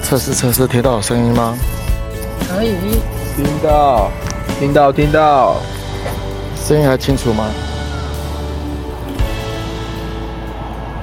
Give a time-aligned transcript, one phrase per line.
[0.00, 1.54] 测试测试，听到声音吗？
[2.48, 2.74] 可以，
[3.36, 4.10] 听到，
[4.58, 5.56] 听到，听到，
[6.56, 7.44] 声音还清楚吗？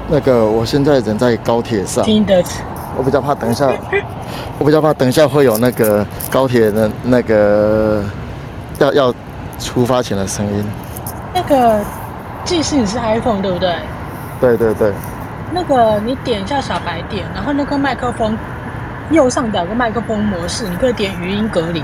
[0.08, 2.44] 那个，我现在人在高铁上，听得。
[2.96, 3.68] 我比较怕等一下，
[4.60, 8.04] 我比较怕等一下会有那个高铁的那个
[8.78, 9.14] 要要
[9.58, 10.64] 出发前的声音。
[11.34, 11.80] 那个，
[12.46, 13.74] 即使你是 iPhone 对不对？
[14.40, 14.94] 对对对。
[15.52, 18.38] 那个，你点一下小白点，然后那个麦克风
[19.12, 21.84] 右上角有个麦克风模式，你可以点语音隔离。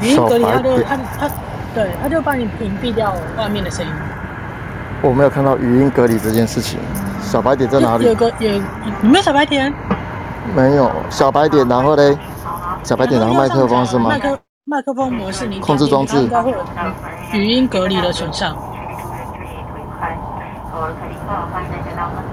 [0.00, 1.30] 语音隔离，它就它它
[1.74, 3.92] 对，它就帮你屏蔽掉外面的声音。
[5.02, 6.78] 我没有看到语音隔离这件事情。
[7.22, 8.04] 小白点在哪里？
[8.04, 8.50] 有个有，
[9.00, 9.72] 你没有小白点？
[10.54, 12.16] 没有小白点，然后嘞？
[12.84, 14.10] 小白点，然后麦克风是吗？
[14.10, 16.58] 麦克麦克风模式，你控制装置应该会有
[17.32, 18.56] 语音隔离的选项。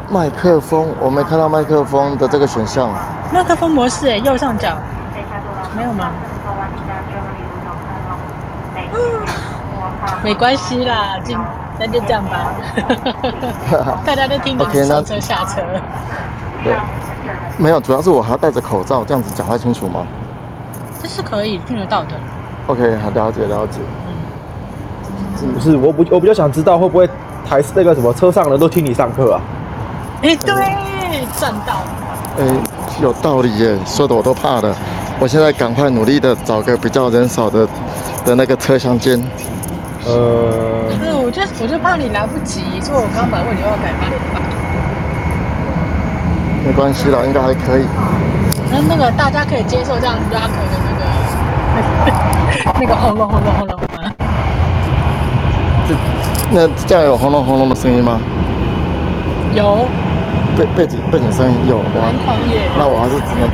[0.09, 2.89] 麦克风，我没看到麦克风的这个选项。
[3.33, 4.77] 麦克风模式，哎，右上角
[5.75, 6.11] 没有吗？
[10.23, 11.37] 没关系啦，今。
[11.79, 12.53] 那就这样吧，
[14.05, 15.59] 大家都听到上车下车。
[16.63, 16.71] 对，
[17.57, 20.05] 没有，主要是我还要戴着口罩，这样子讲话清楚吗？
[21.01, 22.09] 这是可以听得到的。
[22.67, 23.79] OK，好，了解了解。
[25.41, 27.09] 嗯，不是，我不，我比较想知道会不会
[27.47, 29.41] 台那个什么车上人都听你上课啊？
[30.21, 30.53] 哎、欸，对，
[31.37, 31.83] 赚到。
[32.39, 32.55] 哎、欸，
[33.01, 34.75] 有道理耶，说的我都怕了。
[35.19, 37.67] 我现在赶快努力的找个比较人少的
[38.25, 39.21] 的那个车厢间。
[40.05, 44.41] 呃，不是，我就我就怕你来不及，所以我刚把问题要改八点半。
[46.65, 47.85] 没关系啦，应该还可以。
[48.71, 51.03] 那那个大家可以接受这样 rock 的那个
[52.79, 53.85] 那个轰隆轰隆轰隆吗？
[55.87, 55.93] 这
[56.55, 58.21] 那这样有轰隆轰隆的声音吗？
[59.55, 59.87] 有。
[60.55, 62.13] 背背景背景声音有吗？
[62.77, 63.49] 那我还是只能。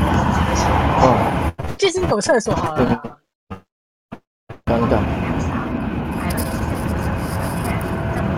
[0.99, 1.15] 哦。
[1.77, 3.01] 进去走厕所好了。
[4.65, 4.99] 尴尬。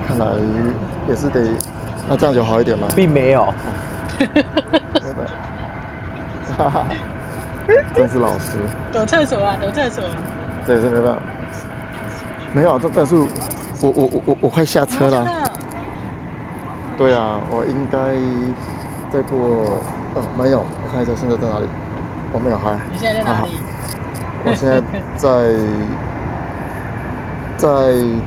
[0.07, 0.27] 看来
[1.07, 1.41] 也是得，
[2.07, 2.87] 那这样就好一点吗？
[2.95, 3.51] 并没有。
[6.55, 6.85] 哈哈，
[7.95, 8.59] 真是老师。
[8.93, 10.03] 躲厕所啊，躲厕所。
[10.67, 11.21] 对，是没办法。
[12.53, 13.15] 没有，这但是
[13.81, 15.25] 我我我我我快下车了。
[16.97, 18.15] 对啊，我应该
[19.11, 19.81] 再过。
[20.13, 21.65] 哦，没有，我看一下现在在哪里。
[22.33, 22.77] 我没有嗨。
[22.91, 23.55] 你现在在哪里？
[23.55, 23.61] 啊、
[24.45, 24.81] 我现在
[25.17, 25.27] 在。
[27.61, 27.67] 在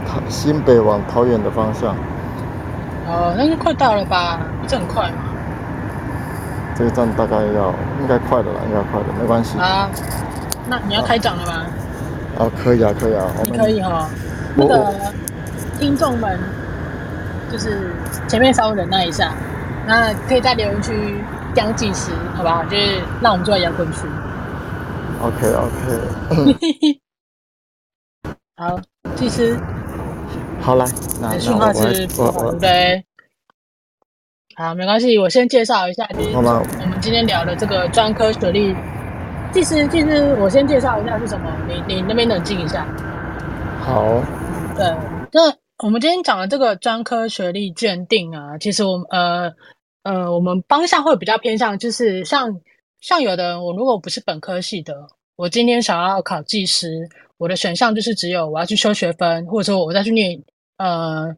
[0.06, 1.92] 桃新北往桃园的方向。
[3.08, 4.38] 哦，那就快到了吧？
[4.62, 5.24] 不是很快吗？
[6.76, 9.58] 这个站大概要应该快的了，应该快的，没关系。
[9.58, 9.90] 啊，
[10.68, 11.52] 那你要开讲了吗？
[12.38, 13.26] 啊，可以啊，可以啊。
[13.42, 14.08] 你可以哈。
[14.54, 14.94] 那个
[15.78, 16.38] 听众们，
[17.50, 17.92] 就是
[18.28, 19.32] 前面稍微忍耐一下，
[19.86, 20.92] 那可以在留言区
[21.54, 22.64] 讲计时，好不好？
[22.64, 24.00] 就是让我们坐在摇滚区。
[25.20, 27.00] OK OK。
[28.56, 28.80] 好。
[29.16, 29.56] 其实，
[30.60, 30.84] 好来，
[31.20, 32.68] 那讯号是不好的。
[34.56, 38.74] 好，没关系，我先介绍一下，就是我们今天聊的这个专科学历。
[39.52, 42.84] 其实，其实我先介绍一下是什么，你你那边冷静一下。
[43.80, 44.20] 好。
[44.76, 44.92] 对，
[45.30, 45.48] 那
[45.84, 49.54] 我们今天讲的这个专科学历鉴定啊，其实我们呃
[50.02, 52.58] 呃，我们方向会比较偏向，就是像
[53.02, 54.94] 像有的人，我如果不是本科系的，
[55.36, 57.06] 我今天想要考技师。
[57.36, 60.42] 我的选项就是只有我要去修学分，或者说我再去念
[60.78, 61.36] 呃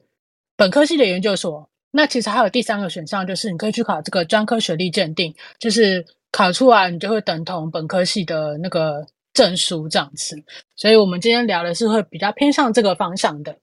[0.56, 1.68] 本科系的研究所。
[1.90, 10.40] 那其实还有第三个选项，就是你可以去考这个专科学历鉴定，就是考出来你就会等同本科系的那个证书这样子。
[10.76, 13.56] 所以我们今天聊的是会比较偏向这个方向的。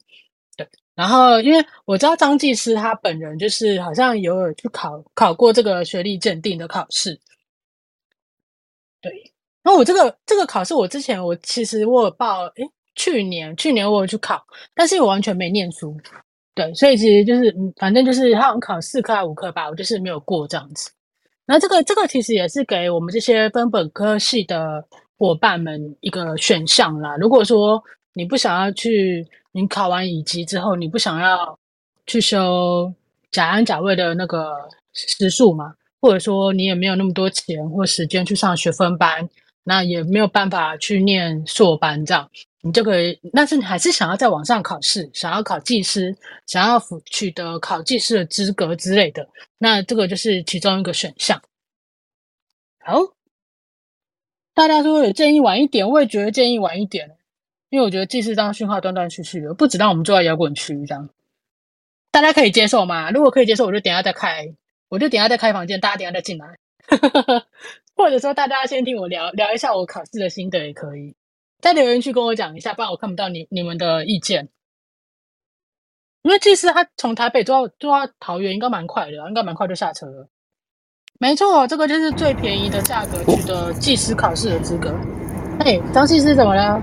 [0.56, 7.19] 对，然后因为我知道张技师他本人就是好像有去考考过这个学历鉴定的考试，
[9.02, 9.12] 对。
[9.63, 15.97] 然后我这个这个考试，我之前我其实我有报，诶，去年去年我有去考，但是我完全没念书，
[16.53, 20.92] 对，所以其实就是，反正就是好像考四科还五科吧，我就是没有过这样子。
[21.45, 24.86] 然后这个这个其实也是给我们这些分本科系的
[25.18, 27.16] 伙伴们一个选项啦。
[27.16, 27.81] 如果说
[28.13, 31.58] 你不想要去，你考完乙级之后，你不想要
[32.06, 32.94] 去修
[33.32, 34.54] 甲安甲卫的那个
[34.92, 39.30] 时数嘛，或者说你也没有那么多钱或时间去上学分班。
[39.66, 42.30] 那也没有办法去念硕班，这样
[42.60, 43.18] 你就可以。
[43.32, 46.14] 但是你还是想要在网上考试，想要考技师，
[46.46, 49.26] 想要取得考技师的资格之类的，
[49.58, 51.42] 那这个就是其中一个选项。
[52.80, 53.00] 好，
[54.54, 57.16] 大家说有建议晚一点，我也觉得建议晚一点，
[57.74, 61.10] 因为我觉得技师这样讯号断断续续的，不止让我们坐在摇滚区这样，
[62.12, 63.10] 大家可以接受吗？
[63.10, 64.54] 如果可以接受，我就等下再开，
[64.90, 66.60] 我就等下再开房间，大家等下再进来。
[67.98, 71.16] 或者说大家先听我聊聊一下我考试的心得也可以，
[71.62, 74.50] 在留言区跟我讲一下，不然我看不到你你们的意见。
[76.22, 80.28] 因为其实他从台北坐到坐到桃园应该蛮快的，应该蛮快就下车了。
[81.19, 84.94] 没错，这个就是最便宜的价格取得技师考试的资格。
[85.62, 86.80] 哎，张技师怎么了？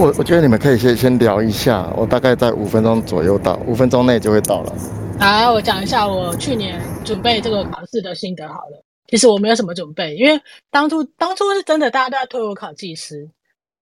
[0.00, 4.72] 我我觉得你们可以先先聊一下，我大概在五分钟左右到，五分钟内就会到了。
[5.18, 8.84] 好，我讲一下我去年准备这个考试的心得好了。
[9.08, 10.40] 其实我没有什么准备，因为
[10.70, 13.28] 当初当初是真的大家都在推我考技师，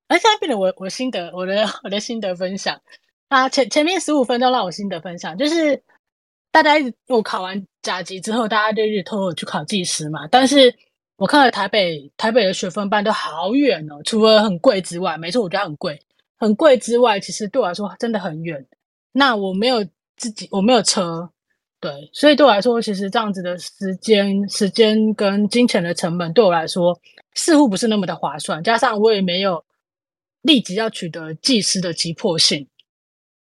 [0.08, 2.80] 而现在变成我我心得我的我的心得分享。
[3.28, 5.82] 啊，前前面十五分钟让我心得分享，就是
[6.50, 10.26] 大家一直我考完甲级之后，大家就一直推我去考技师嘛。
[10.30, 10.74] 但是
[11.16, 16.00] 我看了台北台北的学分班都好远哦，除了很贵之外，没错，我觉得很贵，
[16.38, 18.64] 很贵之外，其实对我来说真的很远。
[19.12, 19.84] 那我没有
[20.16, 21.28] 自己，我没有车，
[21.80, 26.98] 对，所以对我来说，其实这样子的时间、时间跟金钱的成本，对我来说
[27.34, 28.62] 似乎不是那么的划算。
[28.62, 29.64] 加上我也没有
[30.42, 32.66] 立即要取得技师的急迫性。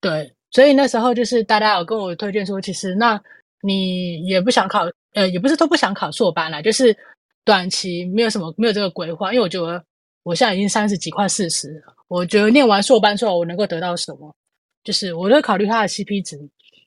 [0.01, 3.21] 对，所以那时候就是大家有跟我推荐说，其实那
[3.63, 6.97] 你也不想考，呃，也不是都不想考硕班啦，就是
[7.45, 9.85] 短期没有什么没有这个规划，因为我觉得
[10.25, 14.35] 我现在已经三十几快四十，我觉得念完硕班之后我能够得到什么，
[14.83, 16.37] 就是我会考虑它的 CP 值，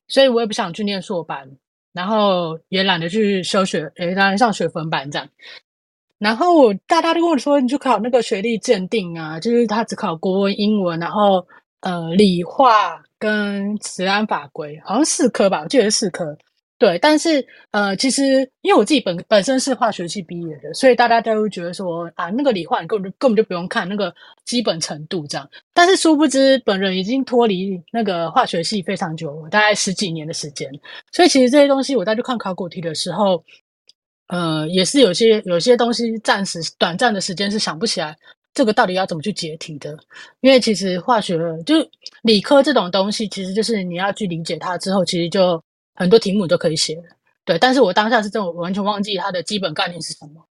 [0.10, 1.50] 所以我也不想去念硕班，
[1.94, 5.30] 然后也懒得去修学，诶，当然上学分班这样，
[6.19, 11.48] 然后大家都跟我说，你去考那个学历鉴定啊，就是他只考国文、英文，然后
[11.80, 13.01] 呃理化。
[13.19, 16.38] 跟治安法规好像四科吧，我记得是四科。
[16.79, 18.24] 对，但是呃，其实
[18.62, 24.13] 因为我自己本本身是化学系毕业的，所以大家都会觉得说啊，那个理化你根本就根本就不用看那个
[24.45, 25.50] 基本程度这样。
[25.74, 30.69] 但是殊不知，本人已经脱离那个化学系非常久，大概十几年的时间。
[31.12, 33.44] 所以其实这些东西，我在去看考古题的时候，
[34.27, 38.15] 呃，也是有些有些东西暂时短暂的时间是想不起来。
[38.53, 39.95] 这个到底要怎么去解题的？
[40.41, 41.75] 因为其实化学就
[42.24, 45.63] 理科这种东西，其实就是你要去理解它之后，其实就
[45.98, 47.04] 很多题目都可以写了。
[47.44, 50.46] 对，但是我当下是真的完全忘记它的基本概念是什么。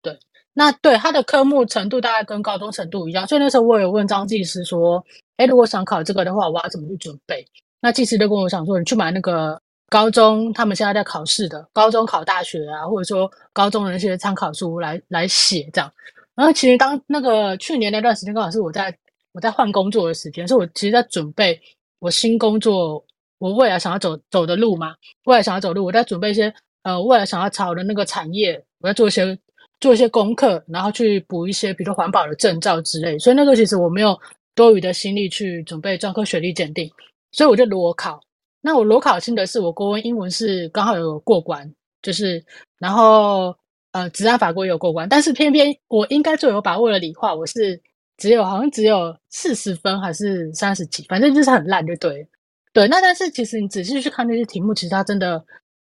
[0.00, 0.18] 对，
[0.54, 5.04] 那对它的科目程度大概跟高中程度一样，所以那时候我有问张技师说
[5.36, 7.46] ：“哎，如果想考这个的话，我要怎么去准备？”
[7.80, 15.92] 那技师就跟我讲说：“你去买那个高中他们现在在考试的高中考大学啊，或者说高中的那些参考书来来写这样。”
[16.34, 18.96] 然后其实当那个去年那段时间刚好是我在
[19.32, 21.60] 我在换工作的时间，所以我其实在准备
[21.98, 23.04] 我新工作，
[23.38, 24.94] 我未来想要走走的路嘛，
[25.24, 26.52] 未来想要走路，我在准备一些
[26.82, 29.38] 呃未来想要朝的那个产业，我在做一些
[29.80, 34.18] 做一些功课，然后去补一些比如环保的证照之类，所以那个其实我没有
[34.54, 36.90] 多余的心力去准备专科学历鉴定，
[37.32, 38.20] 所以我就裸考。
[38.60, 41.72] 那我裸考心得是我国文、英文是刚好有过关，
[42.02, 42.44] 就是
[42.78, 43.56] 然后。
[43.92, 47.80] 呃，治安法规有过关，但是偏偏我应该最有把握的理化，我是
[48.18, 52.28] 只有好像只有四十分还是三十几，反正就是很烂，就对。
[52.76, 55.42] 对，那但是其实你仔细去看那些题目，其实它真的，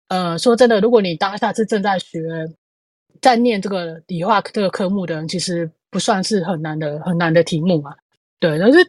[0.08, 2.18] 呃，说真的，如果你当下是正在学，
[3.20, 7.94] 在念这个理化这个科目的人，其实不算是很难的很难的题目嘛。
[8.40, 8.82] 对，但是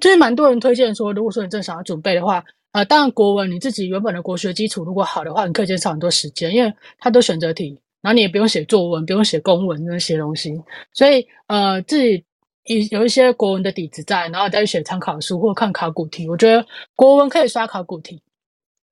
[0.00, 7.76] 就是蛮多人推荐说，如果说你正想要准备的话，呃，当然国文你自己原本的国学基础如果好的话，你可以减少很多时间，因为它都选择题。
[8.02, 10.52] 然后你也不用写作文，不用写公文那些东西，
[10.92, 12.24] 所以呃自己
[12.64, 16.28] 有有一些国文的底子在，然后再去写参考书或看考古题。
[16.28, 16.64] 我觉得
[16.94, 18.22] 国文可以刷考古题，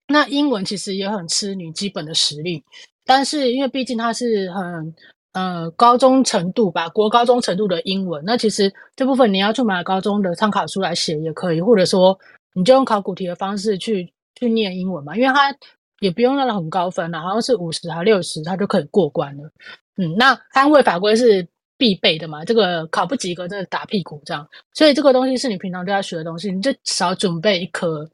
[0.09, 2.63] 那英文其实也很吃你基本的实力，
[3.05, 4.95] 但是因为毕竟它是很
[5.33, 12.19] 呃高中程度吧，国高中程度的英文，那其实这部分你要去买高中的参考书来写也可以，或者说
[12.55, 15.57] 你就用考古题的方式去去念英文嘛，因为它。
[16.01, 19.51] 也不用那个很高分了，好像是五十还六十，它就可以过关了。
[19.99, 21.47] 嗯，那单位法规是
[21.81, 24.47] 必备的嘛，这个考不及格真的打屁股这样。
[24.75, 28.07] 所以这个东西是你平常都要学的东西，你就少准备一科。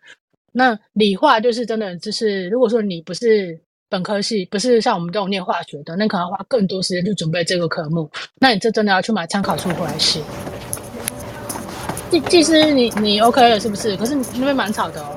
[0.53, 3.59] 那理化就是真的，就是如果说你不是
[3.89, 8.09] 本科系，不是像我们这种念化学的，那可能花更多时间去准备这个科目。
[8.39, 10.23] 那你这真的要去买参考书回来写。
[12.11, 13.97] 技技师，你你 OK 了是不是？
[13.97, 15.17] 可是你那边蛮吵的哦。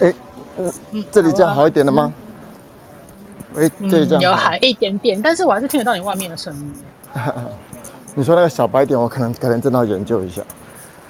[0.00, 0.14] 哎。
[0.60, 2.12] 嗯，这里这样好一点了吗？
[3.54, 6.74] 这里这样、嗯、有好一点点，但是我还是听得到你外面的声音。
[8.14, 10.42] 你说那个小白点，我可能可能真的要研究一下。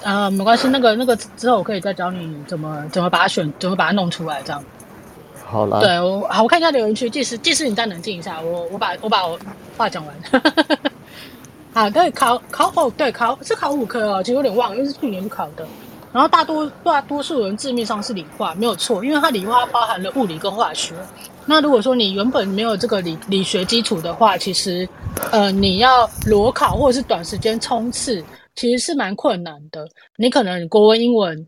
[0.03, 4.63] 啊、呃，没关系，那个那个之后我可以再教你怎么怎么把它选，怎么把它弄出来，这样。
[5.45, 5.81] 好了。
[5.81, 9.37] 对，我好，我看一下留言区，即使即使你再冷静一下，我我把我把我
[9.77, 10.15] 话讲完。
[11.73, 15.65] 好，对，考考哦，对，考是考五科哦，其实有点忘了，因为是去年考的。
[16.13, 20.93] 然后大多大多数人字面上是理化，没有错，因为它理化包含了物理跟化学。
[21.49, 24.87] 那如果说你原本没有这个理理学基础的话，其实
[25.31, 29.89] 呃你要裸考或者是短时间冲刺，其实是蛮困难的。
[30.15, 31.47] 你可能国文、英文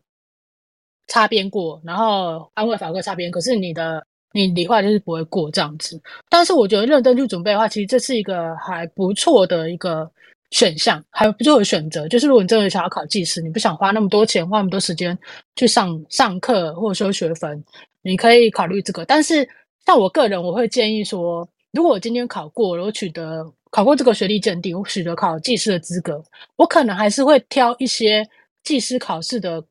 [1.05, 4.03] 擦边过，然后安慰法规擦边，可是你的
[4.33, 6.01] 你理化就是不会过这样子。
[6.27, 10.09] 但是我觉得认真去准备的话，其实这是一个还不错的一个。
[10.53, 15.17] 选项还不错的选择，就是如果你真的想要考技师，你不想花那么多钱，花那么多时间
[15.55, 17.63] 去上上课或者修学分，
[18.01, 19.05] 你可以考虑这个。
[19.05, 19.47] 但是
[19.91, 26.23] 那我个人，我会建议说，如果我今天考过了，我取得考过这个学历鉴定，我取得考技师的资格，
[26.55, 28.25] 我可能还是会挑一些
[28.63, 29.61] 技师考试的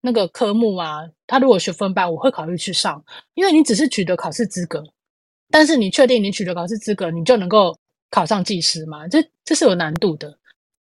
[0.00, 1.02] 那个科目啊。
[1.28, 3.00] 他如果学分班，我会考虑去上，
[3.34, 4.82] 因为你只是取得考试资格，
[5.48, 7.78] 但是你确定你取得考试资格，你就能够。
[8.10, 10.34] 考上技师嘛，这这是有难度的，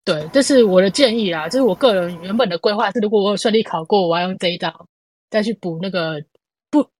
[0.05, 1.49] 对，这是我的建议啦。
[1.49, 4.73] 这是我个人原本的规划是，如果我顺利考过，我要用这一招
[5.29, 6.23] 再去补那个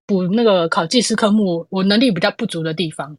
[0.08, 3.18] 补那个考技师科目，我能力比较不足的地方。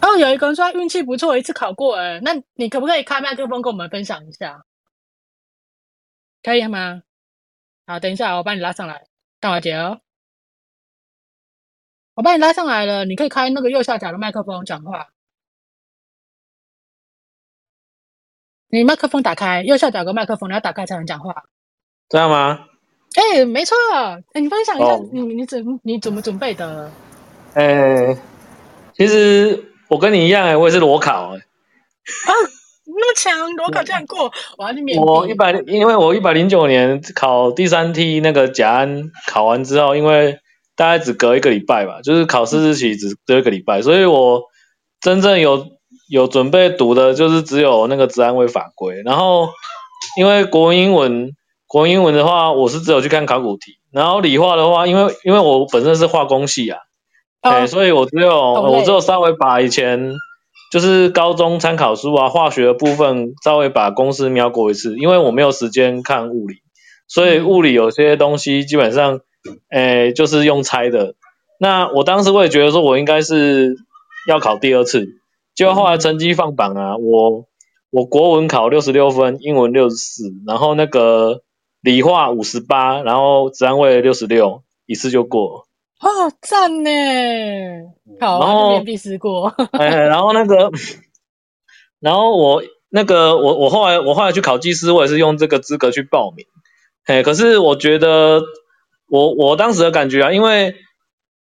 [0.00, 4.64] 然后有一个人说运气不错，一次考过，哎，那你可不可以开麦克风跟我们分享一下？
[6.42, 7.02] 可以吗？
[7.86, 9.06] 好，等一下我把你拉上来，
[9.40, 10.00] 大华姐哦，
[12.14, 15.08] 我把你拉上来了，你可以开那个右下角的麦克风讲话。
[18.68, 21.44] 你麦克风打开，右下角有个麦克风，你要打开才能讲话，
[22.08, 22.68] 这样吗？
[23.16, 23.76] 哎，没错。
[24.32, 26.90] 哎，你分享一下，你你怎你怎么准备的？
[27.54, 28.16] 哎，
[28.96, 31.38] 其实我跟你一样，哎，我也是裸考，哎。
[31.38, 32.30] 啊，
[32.84, 35.00] 那么强，裸考这样过，我要去面。
[35.00, 40.38] 我一百，因为我一百零九年考第三梯那个甲安考完之后，因为
[40.76, 44.42] 大概只隔一个礼拜吧，就是考试日期只隔一个礼拜，所以我
[45.00, 45.74] 真正有。
[46.08, 49.02] 有准备读的，就是只有那个治安卫法规。
[49.04, 49.48] 然后，
[50.16, 51.32] 因为国文、英文，国
[51.82, 53.78] 文、英文的话，我是只有去看考古题。
[53.90, 56.78] 然后理化的话，因为因为我本身是化工系啊，
[57.40, 60.14] 哎、哦，所以我只有我只有稍微把以前
[60.70, 64.96] 就是高中参考书啊，化学的部分稍微把公式瞄过一次。
[64.96, 66.56] 因为我没有时间看物理，
[67.08, 69.20] 所以物理有些东西基本上，
[69.70, 71.14] 哎，就是用猜的。
[71.58, 73.76] 那我当时我也觉得说，我应该是
[74.28, 75.08] 要考第二次。
[75.54, 77.46] 结果后来成绩放榜啊，我
[77.90, 81.40] 我国文考六十六分，英文六十四，然后那个
[81.86, 85.68] 理化五十八，然后治安卫六十六，一次就过。
[86.00, 86.90] 哦，赞呢！
[88.18, 89.54] 考完必须过。
[89.70, 90.72] 哎，然后那个，
[92.00, 96.46] 然后我那个我我后来我后来去考技师，我也是用这个资格去报名。
[97.04, 98.42] 哎，可是我觉得
[99.08, 100.74] 我我当时的感觉啊，因为。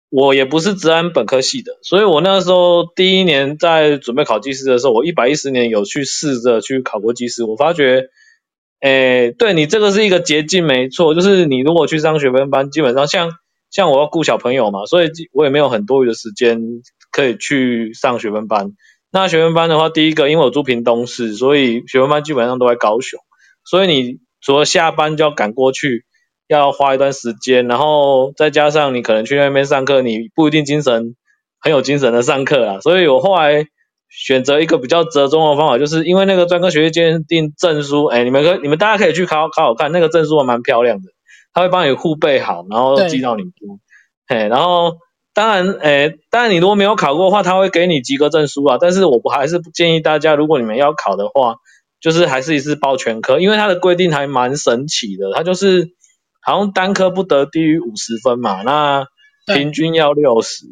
[0.10, 8.06] 我也不是治安本科系的，所以我那时候第一年在准备考技师的时候，我一百一十年有去试着去考过技师，我发觉，
[8.82, 13.32] 诶，对你这个是一个捷径，没错，就是你如果去上学分班，基本上像
[13.70, 16.60] 像我要顾小朋友嘛，所以我也没有很多余的时间
[17.12, 18.74] 可以去上学分班。
[19.12, 23.20] 那学分班的话，第一个因为我住屏东市，所以学分班基本上都在高雄，
[23.64, 26.06] 所以你除了下班就要赶过去。
[26.50, 31.14] 要花一段时间，然后再加上你可能去那边上课，你不一定精神
[31.60, 32.80] 很有精神的上课啊。
[32.80, 33.66] 所以我后来
[34.10, 41.10] 选择一个比较折中的方法，就是因为那个专科学历鉴定证书，哎，你们可你们大家可以去考考考看，那个证书还蛮漂亮的，
[41.54, 43.50] 他会帮你互背好，然后寄到你家。
[44.28, 44.98] 嘿，然后
[45.34, 48.78] 当然，哎，当然你如果没有考过的话，他会给你及格证书啊。
[48.80, 51.56] 但是我不还是不建议大家，如果你们要考的话，
[52.00, 55.96] 就是还是一次报全科，因为它的规定还蛮神奇的，它就是。
[56.40, 59.06] 好像单科不得低于五十分嘛，那
[59.54, 60.64] 平均要六十。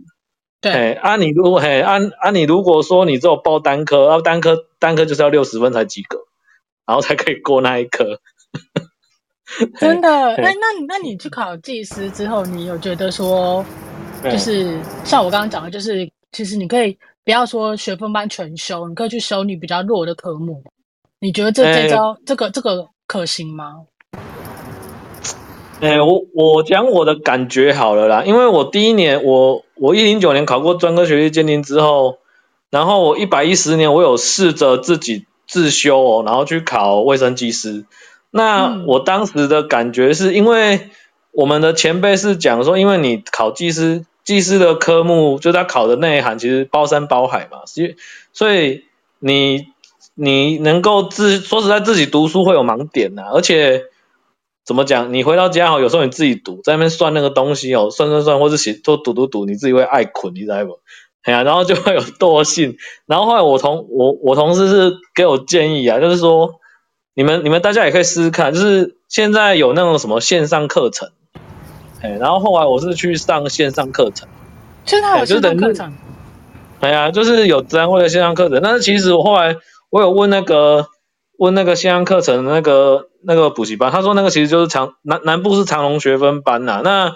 [0.65, 6.17] 对，哎，啊你如果嘿，啊啊你如果说你只有报单科，然后单科单科就是要六十分才及格，
[6.88, 8.19] 然后才可以过那一科。
[9.79, 10.10] 真的？
[10.10, 13.63] 哎，那那你去考技师之后，你有觉得说，
[14.24, 20.63] 就是像我刚刚讲的，就是其实你可以不要说学分班全修，你可以去修你比较弱的科目。
[21.19, 23.86] 你觉得这这招这个这个可行吗？
[25.79, 32.20] 哎，我我讲我的感觉好了啦，因为我第一年我我一零九年考过专科学历鉴定之后，
[32.70, 37.86] 然后我一百一十年我有试着自己自修哦，然后去考卫生技师。
[38.32, 40.89] 那我当时的感觉是因为
[41.32, 47.96] 我们的前辈是讲说，因为你考技师，技师的科目就他考的内涵其实包山包海嘛，所以
[48.34, 48.86] 所以
[49.20, 49.67] 你
[50.13, 53.86] 你能够自说实在自己读书会有盲点呐，而且。
[54.65, 55.13] 怎么讲？
[55.13, 60.79] 你回到家哦，有时候你自己读，在那边算那个东西哦，算算算，或是写，都赌赌赌，你自己会爱捆，你知道不？
[61.22, 62.77] 哎呀，然后就会有惰性。
[63.05, 66.55] 然后后来我同我我同事是给我建议啊，就是说，
[67.13, 71.10] 你们你们大家也可以试试看，就是现在有那种什么线上课程，
[72.01, 74.27] 哎，然后后来我是去上线上课程，
[74.86, 75.93] 现在有线上课程，
[76.79, 79.57] 哎呀，就是有资安卫的线上课程，但是其实我后来
[79.89, 80.88] 我有问那个
[81.38, 87.15] 问那个线上课程的那个那个补习班，他说那个其实就是长南南部是长隆学分班呐、啊，那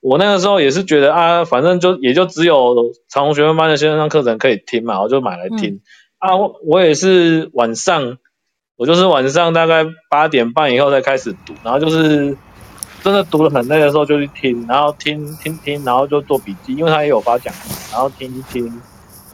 [0.00, 5.80] 我那个时候也是觉得啊，反正就也就只有长隆学分班的线上课程可以听嘛，我就买来听、嗯、
[6.18, 8.18] 啊，我我也是晚上。
[8.76, 12.34] 我就是晚上大概八点半以后再开始读，然后就是
[13.04, 17.58] 真的读的很累的时候就去听，然后听听听，然后就做笔记，因为他也有发讲义，
[17.92, 18.80] 然后听一听，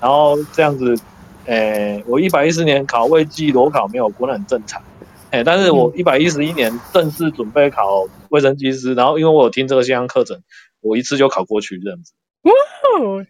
[0.00, 0.96] 然后这样子，
[1.44, 1.54] 诶、
[1.94, 4.82] 欸，我一百一十年考卫计裸考没有过，那很正常，
[5.30, 10.40] 诶、欸，但是我一百一十一年正式准备考卫生技师，然后因为我有听这个线上课程，
[10.80, 12.12] 我一次就考过去这样子。
[12.42, 12.52] 哇，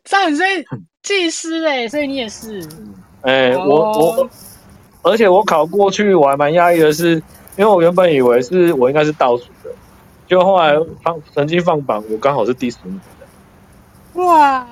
[0.04, 0.64] 这样所以
[1.02, 2.60] 技师哎，所以你也是，
[3.22, 4.30] 哎、欸，我我。
[5.02, 7.14] 而且我考过去，我还蛮压抑的是，
[7.56, 9.70] 因为我原本以为是我应该是倒数的，
[10.26, 14.20] 就后来放成绩放榜，我刚好是第十名的。
[14.20, 14.66] 哇！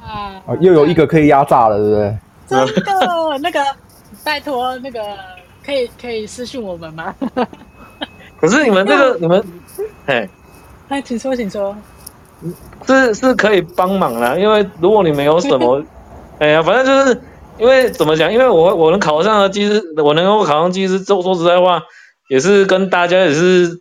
[0.58, 2.18] 又有一个可以压榨了，对不对？
[2.48, 3.60] 真的，那个
[4.24, 5.00] 拜托，那个
[5.64, 7.14] 可以可以私信我们吗？
[8.40, 9.42] 可是你们这个你们，
[10.06, 10.28] 哎，
[10.88, 11.76] 哎，请说，请说。
[12.86, 15.82] 是是可以帮忙啦，因为如果你们有什么，
[16.38, 17.20] 哎呀，反正就是。
[17.56, 18.32] 因为怎么讲？
[18.32, 21.84] 因为我我能考上的技师，我能够考上技师，说说实在话，
[22.28, 23.80] 也是跟大家也是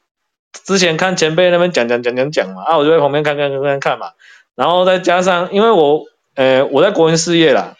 [0.52, 4.12] 之前看前辈那边讲讲讲讲讲嘛，啊，我就在旁边看看看看看嘛，
[4.54, 6.04] 然后再加上，因为我，
[6.36, 7.74] 呃，我在国营事业啦，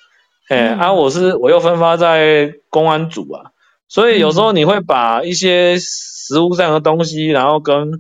[0.50, 3.53] 哎，嗯、啊，我是我又分发在公安组啊，
[3.94, 7.92] 所以有时候你会把一些实务上的东西，然后跟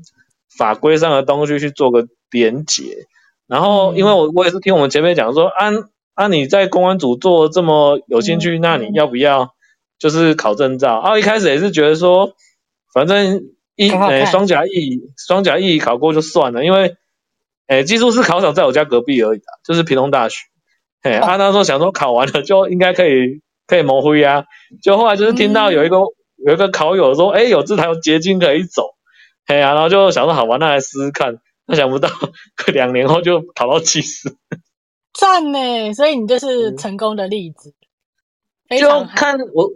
[0.58, 3.06] 法规上的东西去做个连结，
[3.46, 5.90] 然后因为我我也是听我们前辈讲说，安、啊。
[6.16, 9.56] 啊，你在公安组做这么有兴趣，那你要不要
[9.98, 10.98] 就是考证照？
[10.98, 12.34] 啊，一开始也是觉得说，
[12.94, 13.46] 反正
[13.76, 16.98] 一诶双甲一双甲一考过就算了，因为
[17.66, 20.36] 诶技术士考场在我家隔壁而已啊，就是屏东大学。
[21.02, 24.46] 诶，啊那时候想说考完了就应该可以可以模灰啊，
[24.82, 25.98] 就后来就是听到有一个
[26.46, 28.96] 有一个考友说，诶有这条捷径可以走，
[29.48, 31.38] 嘿啊，然后就想说好吧，那来试试看。
[31.66, 32.10] 那想不到
[32.74, 34.36] 两年后就考到七十。
[35.14, 37.74] 赞呢，所以你就是成功的例子。
[38.68, 39.72] 嗯、就看我，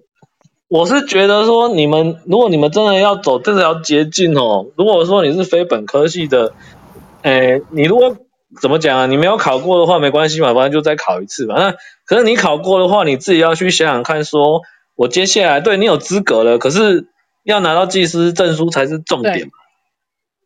[0.68, 6.54] 我是觉得说，你们如果你们真的要走这条捷径哦，如果说你是非本科系的，
[7.22, 8.18] 诶，你如果
[8.62, 9.06] 怎么讲啊？
[9.06, 11.56] 你没有考过的话没关系嘛，反正就再考一次嘛。
[11.56, 11.76] 那
[12.08, 14.62] 可是你考过的话，你自己要去想想看说，说
[14.96, 17.08] 我接下来对你有资格了，可是
[17.44, 19.52] 要拿到技师证书才是重点嘛，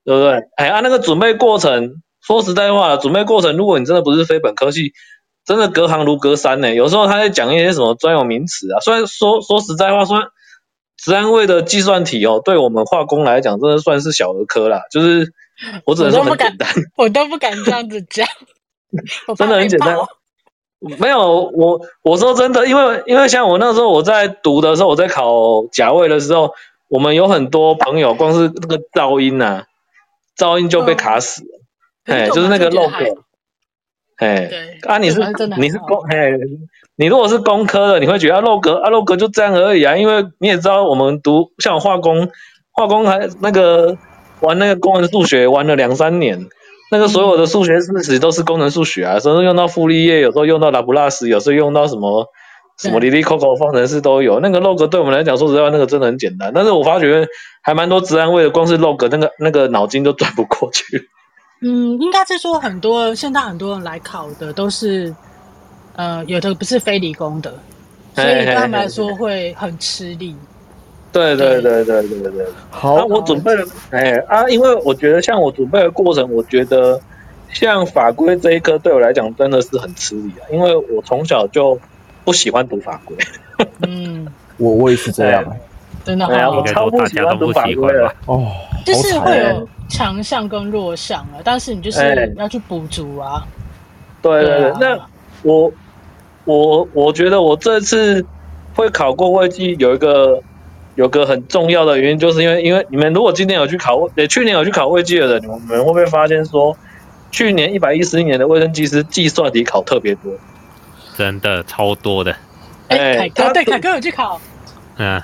[0.04, 0.50] 对，对不对？
[0.58, 2.02] 哎，按那个准备过程。
[2.24, 4.93] 说实在话，准备过程，如果你真的不是非本科系，
[5.43, 6.71] 真的隔行如隔山呢。
[6.76, 10.30] 有时候他在讲一些什么专有名词啊，虽然说说实在话，说
[10.97, 14.82] 职安卫的计算题哦，对我们化工来讲，真的算是小儿科啦。
[14.91, 15.34] 就是
[15.84, 18.28] 我只能说很简单，我都不敢，我都不敢这样子讲，
[19.36, 19.97] 真的很简单。
[20.99, 26.53] 没有我，我说真的，因为因为像我那时候我在读的时候，我在考甲位的时候，
[26.89, 29.63] 我们有很多朋友，光是那个噪音呐、啊，
[30.35, 31.47] 噪音就被卡死了。
[31.57, 31.61] 嗯
[32.03, 32.89] 哎，就是那个 log，
[34.17, 34.49] 哎，
[34.87, 35.19] 啊，你是
[35.59, 36.31] 你是工，哎，
[36.95, 42.29] 你如果是工科的，你会觉得啊 log 啊 log 就这样而已啊，因为你也知道，我们读像我化工，
[42.71, 43.95] 化工还那个
[44.39, 46.49] 玩那个工程数学玩了两三年，
[46.91, 52.27] 那个所有的数学事实都是功能数学啊，有时候用到傅立叶，有时候用到拉普拉斯，有时候用到什么
[52.77, 54.41] 什么离离扣扣方程式都有。
[54.41, 57.25] 那个 log 对我们来讲，说实在话，那个真的很简单，但是我发觉
[57.62, 61.10] 还蛮多职安位的，光是 log 那个那个脑筋都转不过去。
[61.62, 65.15] 嗯，应该是说很多现在很多人来考的都是，
[65.95, 67.54] 呃，有的不是非理工的，
[68.15, 70.34] 所以对他们来说会很吃力。
[70.34, 70.50] 对
[71.12, 72.02] 对对对对。
[72.08, 72.45] 对对。
[72.69, 77.00] 好，啊、我准备了，哎啊，因为我觉得像我准备的过程，我觉得
[77.52, 81.78] 像法规这一科对我来讲真的是很吃力啊，因为我从小就
[82.24, 83.15] 不喜欢读法规。
[83.88, 85.43] 嗯， 我我也是这样，
[86.04, 88.13] 真的，我超不喜欢读法规了。
[88.26, 88.47] 哦，
[88.86, 89.67] 就是会有。
[89.91, 93.45] 强项跟弱项啊，但是你就是要去补足啊。
[94.21, 94.58] 对对。
[94.58, 94.97] 对，啊、那
[95.43, 95.69] 我
[96.45, 98.26] 我我觉得我这次
[98.74, 100.41] 会考过会计，有一个
[101.01, 106.77] 有个很重要的原因，就是因为因为你们如果今年有去考，呃，去年有去考卫计的人，你们会不会发现说，
[107.31, 110.31] 去年一百一十一年的卫生技师计算题考特别多，
[111.17, 112.35] 真的超多的。
[112.87, 114.39] 哎，凯哥对，凯哥有去考，
[114.97, 115.19] 嗯。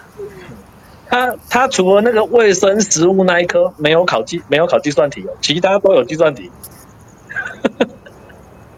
[1.09, 6.51] 他他除了那个卫生食物那一科没有考计没有考计算题哦，其他都有计算题。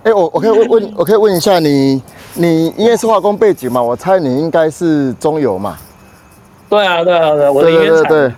[0.03, 1.99] 哎、欸，我我可以问问，我可以问一下你，
[2.35, 5.79] 你应该是化工背景嘛，我猜你应该是中油嘛？
[6.69, 8.34] 对啊，对啊，对啊，我的对对对林园场，对，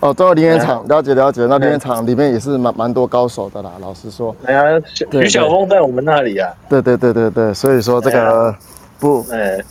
[0.00, 1.46] 哦，中和林园场，对了解了解。
[1.46, 4.34] 那林园场里面也是蛮蛮多高手的啦，老实说。
[4.44, 8.54] 哎呀，许对许晓峰在我们那里啊，对对对对对，所以说这对个
[8.98, 9.62] 不哎，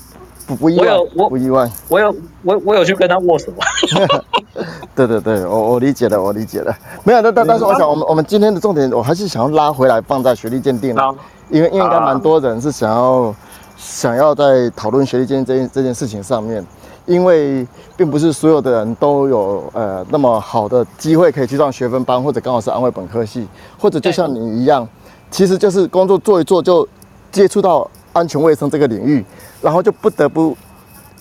[0.48, 1.70] 不不意外我有，我不意外。
[1.90, 3.52] 我有我我有去跟他握手，
[4.96, 6.74] 对对对，我我理解了，我理解了。
[7.04, 11.14] 没有，但但但是我想，我们我们今天的重点，我还是想要拉回来放在学历鉴定了，
[11.50, 13.36] 因为因为应该蛮多人是想要
[13.76, 16.66] 想要在讨论学历鉴定这件这件事情上面，
[17.06, 17.66] 因为
[17.96, 24.88] 并不是所有的人都有呃那么好的机会可以去上学分班，或者刚好是安卫本科系，或者就像你一样，
[25.30, 26.88] 其实就是工作做一做就
[27.32, 29.24] 接触到安全卫生这个领域，
[29.62, 30.58] 然后就不得不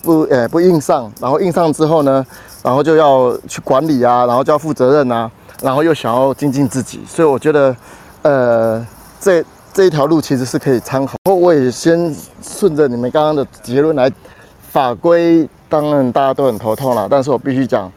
[0.01, 2.25] 不呃不硬上，然后硬上之后呢，
[2.63, 5.29] 然后就要去管理啊，然后就要负责任啊，
[5.61, 7.75] 然后又想要精进自己，所以我觉得，
[8.21, 8.87] 呃，
[9.19, 9.43] 这
[9.73, 11.15] 这一条路其实是可以参考。
[11.25, 14.11] 我也先顺着你们刚刚的结论来，
[14.71, 17.91] 法规当然大家都很头痛了，但是我必须讲，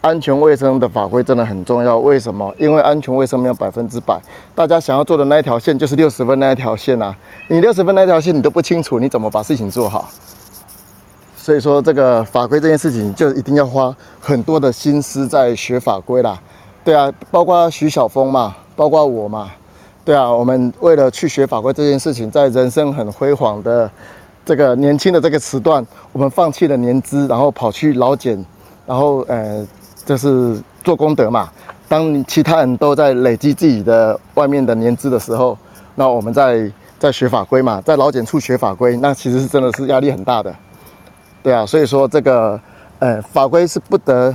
[0.00, 1.98] 安全卫生的法规真的很重要。
[1.98, 2.54] 为什么？
[2.58, 4.20] 因为安全卫生没有百分之百，
[4.54, 7.14] 大家想要做的那一条线就是六十分那一条线啊，
[7.48, 10.08] 你六十分那条线你都不清楚，你怎么把事情做好？
[11.36, 16.38] 所以说，这个法规这件事情就一定要花很多的心思在学法规啦。
[16.84, 19.50] 对啊，包括徐晓峰嘛，包括我嘛，
[20.04, 23.90] 对啊，我们为了去学法规这件事情，在人生很辉煌的
[24.48, 28.42] 这个年轻的这个时段，我们放弃了年资，然后跑去劳检，
[28.86, 29.62] 然后呃，
[30.06, 31.50] 就是做功德嘛。
[31.86, 35.54] 当其他人都在累积自己的外面的年资的时候，
[35.96, 40.54] 那我们在在学法规嘛，在劳检处学法规，那其实是真的是压力很大的。
[41.42, 42.58] 对啊，所以说这个，
[43.00, 44.34] 呃，法规是不得，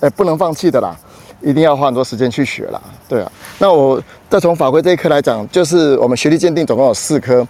[0.00, 0.94] 呃，不能放弃的啦，
[1.40, 2.78] 一定要花很多时间去学啦。
[3.08, 3.98] 对啊，那我
[4.28, 7.46] 再从法规这一科来讲，就是我们学历鉴定总共有四科：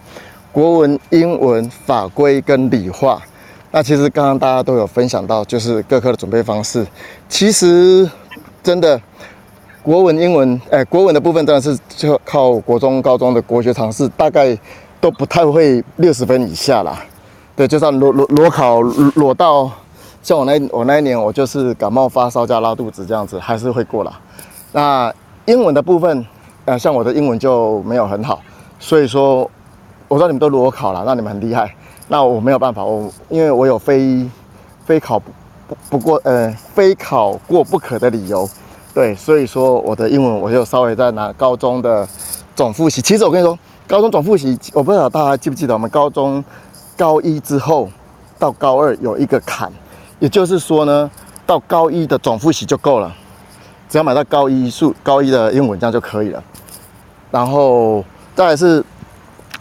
[0.55, 3.21] 国文、英文、法规跟理化。
[3.73, 6.87] 那其实刚刚大家都有分享到，就是各科的准备方式。
[7.29, 8.09] 其实
[8.63, 9.01] 真的，
[9.83, 14.57] 国文、英文，哎，国文的部分当然是就靠国中、高中的国学常识，大概
[15.01, 17.05] 都不太会六十分以下啦。
[17.57, 19.69] 对，就算裸裸裸考裸到，
[20.23, 24.21] 像我那我那一年，我就是感冒发烧加拉肚子这样子，还是会过啦。
[24.71, 25.13] 那
[25.47, 26.25] 英文的部分，
[26.65, 28.41] 呃，像我的英文就没有很好，
[28.79, 29.51] 所以说
[30.15, 31.75] 我知道你们都裸考了，那你们很厉害。
[32.07, 34.31] 那我没有办法，我因为我有非
[34.85, 35.33] 非考不
[35.91, 38.49] 不过呃非考过不可的理由，
[38.95, 42.07] 对，所以说我的英文我就稍微在拿高中的
[42.55, 43.03] 总复习。
[43.03, 46.45] 其实我跟你说，高中总复习，我不知道大家记不记得我们高中。
[46.97, 47.91] 高一之后
[48.39, 49.69] 到高二有一个坎，
[50.21, 51.11] 也就是说呢，
[51.45, 53.13] 到高一的总复习就够了，
[53.89, 56.41] 只要买到高一数高一的英文这样就可以了。
[57.33, 58.05] 然后
[58.37, 58.81] 再来是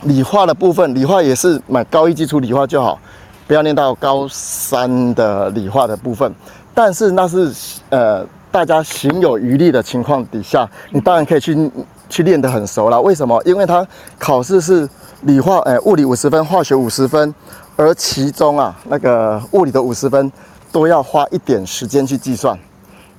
[0.05, 2.99] 理化的部分，理化也是买高一基础理化就好，
[3.47, 6.33] 不要念到高三的理化的部分。
[6.73, 7.51] 但是那是
[7.89, 11.71] 呃大家行有余力的情况底下，你当然可以去
[12.09, 13.01] 去练得很熟了。
[13.01, 13.41] 为什么？
[13.45, 13.85] 因为它
[14.17, 14.89] 考试是。
[15.25, 17.33] 理化，哎，物理五十分，化学五十分，
[17.77, 20.29] 而其中啊，那个物理的五十分
[20.69, 22.59] 都要花一点时间去计算，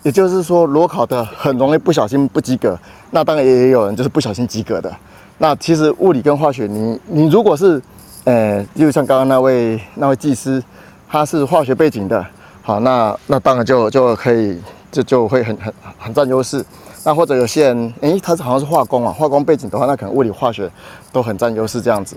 [0.02, 2.78] 也就是说，裸考的很容易不小心不及格，
[3.10, 4.94] 那当然也有人就是不小心及格的。
[5.38, 7.80] 那其实物理跟化学你，你如果是，
[8.24, 10.62] 呃，就像刚刚那位那位技师，
[11.08, 12.24] 他是化学背景的，
[12.62, 14.58] 好，那那当然就就可以
[14.92, 16.64] 就就会很很很占优势。
[17.04, 20.70] 那或者有些人，诶，他是好像是化工啊，化工背景的话，那可能物理化学
[21.12, 22.16] 都很占优势这样子。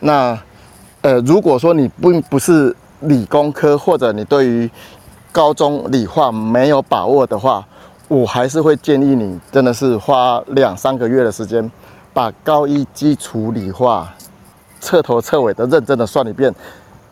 [0.00, 0.38] 那，
[1.00, 4.70] 呃，如果说你并不是理工科，或者你对于
[5.32, 7.66] 高中理化没有把握的话，
[8.06, 11.68] 我还是会建议你，真的是花两三个月的时间，
[12.18, 14.12] 把高一基础理化
[14.80, 16.52] 彻头彻尾的认真的算一遍。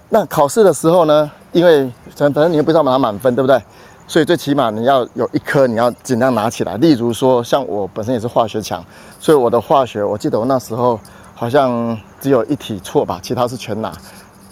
[0.09, 3.63] 那考试的时候呢，因为反正你也不知道拿满分，对不对？
[4.09, 6.77] 所以最起码你要有一科，你要尽量拿起来。
[6.79, 8.85] 例如说，像我本身也是化学强，
[9.21, 10.99] 所以我的化学，我记得我那时候
[11.37, 13.93] 好像只有一题错吧，其他是全拿。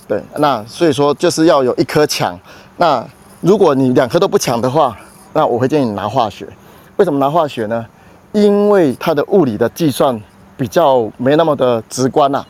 [0.07, 2.38] 对，那所以说就是要有一科强。
[2.77, 3.05] 那
[3.40, 4.97] 如果你两科都不强的话，
[5.33, 6.47] 那我会建议你拿化学。
[6.95, 7.85] 为什么拿化学呢？
[8.31, 10.21] 因为它的物理的计算
[10.57, 12.45] 比较没那么的直观啊。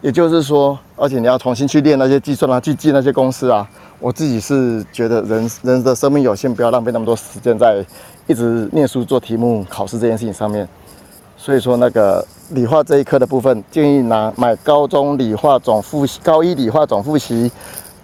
[0.00, 3.68] 也就是说，而且你要重新去练那些计算啊，去记那些公式啊。
[3.98, 7.84] 我自己是觉得人人的生命有限，不要浪费那么多时间在
[8.26, 10.66] 一直念书做题目考试这件事情上面。
[11.36, 17.52] 所以说，那个理化这一科的部分，建议拿买高中理化总复习，高一理化总复习，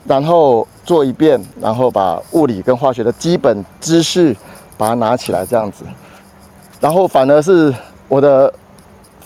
[0.05, 4.37] 然后做一遍，然后把物理跟化学的基本知识
[4.77, 5.83] 把它拿起来这样子。
[6.79, 7.75] 然后反而是
[8.07, 8.53] 我的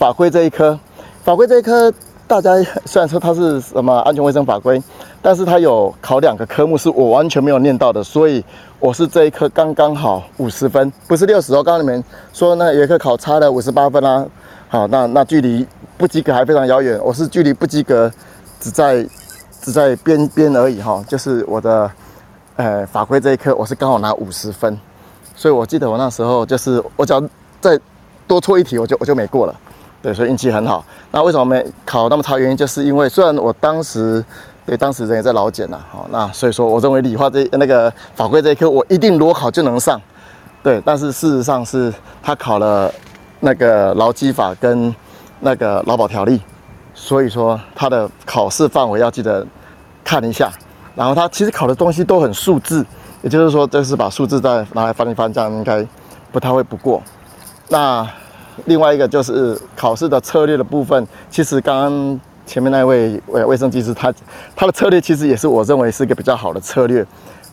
[0.00, 0.80] 法规这一科，
[1.22, 1.92] 法规这一科
[2.26, 2.52] 大家
[2.86, 4.82] 虽然说它是什么安全卫生法规，
[5.20, 8.42] 但是它有考两个科目是我完全没有念到的，所以
[8.78, 11.62] 我是这一科刚刚好五十分，不是六十哦。
[11.62, 14.26] 刚刚你们说那有一科考差了五十八分啊，
[14.70, 15.66] 好，那那距离
[15.98, 18.10] 不及格还非常遥远，我是距离不及格
[18.58, 19.06] 只在
[19.60, 21.90] 只在边边而已哈，就是我的
[22.56, 24.80] 呃法规这一科我是刚好拿五十分，
[25.36, 27.22] 所以我记得我那时候就是我只要
[27.60, 27.78] 再
[28.26, 29.54] 多错一题我就我就没过了。
[30.02, 30.82] 对，所以运气很好。
[31.10, 32.38] 那为什么没考那么差？
[32.38, 34.24] 原因就是因为虽然我当时
[34.64, 40.00] 对当时人也在老检呐，好，那所以说我认为理化这那个法规这一科我一定裸考就能上。
[40.62, 42.90] 对，但是事实上是他考了
[43.40, 44.94] 那个劳基法跟
[45.40, 46.40] 那个劳保条例，
[46.94, 49.46] 所以说他的考试范围要记得
[50.02, 50.50] 看一下。
[50.94, 52.84] 然后他其实考的东西都很数字，
[53.20, 55.86] 也就是说，就是把数字再拿来翻一翻，这样应该
[56.32, 57.02] 不太会不过。
[57.68, 58.08] 那。
[58.66, 64.12] 另外一个就是考试的策略的部分，其实刚刚前面那位卫卫生技师他
[64.56, 67.06] 他的策略其实也是我认为是一个比较好的策略，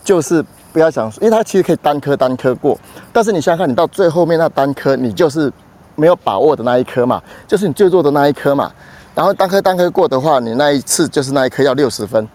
[0.04, 0.44] 就是
[0.74, 2.78] 不要想，因为他其实可以单科单科过，
[3.14, 5.52] 但是你想想看，你到最后面那单科你就是
[5.96, 8.72] 没有把握的那一科嘛，就是你最弱的那一科嘛，
[9.16, 12.28] 然后单科单科过的话，你那一次就是那一科要六十分，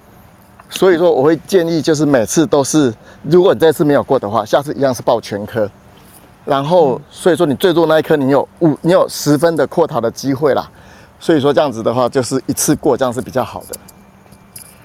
[0.69, 5.71] 所以说我会建议就是每次都是，如果你这次没有过的话，下次一样是报全科。
[6.44, 10.68] 然后，所以说你最多那一科，你有五，你有十分的扩逃的机会啦。
[11.20, 13.76] 所以说这样子的话，就是一次过，这样是比较好的。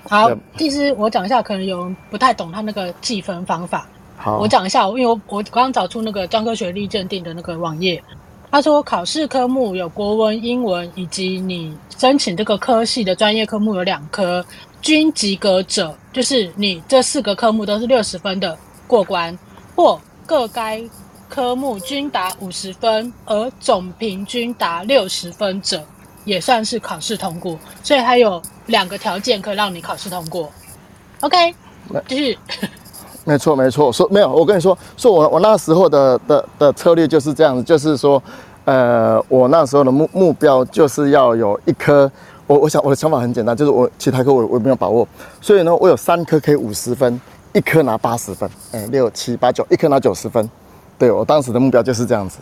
[0.08, 3.88] 好，其实我讲一下，可能有人不太懂他那个计分方法。
[4.18, 8.04] 好，我讲一下，因为我我刚刚找出那个专科学历鉴定的那个网页，
[8.52, 14.46] 他说考试科目有国文、英文，以及你申请这个科系的专业科目有两科，
[14.80, 19.36] 均及格者，就是你这四个科目都是六十分的过关，
[19.76, 20.84] 或各该。
[21.30, 25.84] 科目均达五十分，而总平均达六十分者，
[26.26, 27.58] 也算是考试通过。
[27.84, 30.50] 所以还有两个条件可以让你考试通过。
[31.22, 31.54] OK，
[32.08, 32.38] 继续。
[33.26, 33.92] 没错，没错。
[33.92, 38.22] 说没有，我跟你说，说我我那时候的的的策略就是这样子，就是说，
[38.64, 42.10] 呃，我那时候的目目标就是要有一科。
[42.46, 45.06] 我我想我的想法很简单，就是我其他科我我没有把握，
[45.42, 47.20] 所以呢，我有三科可以五十分，
[47.52, 50.50] 一科拿八十分，哎，六七八九，一科拿九十分。
[50.98, 52.40] 对，我当时的目标就是这样子，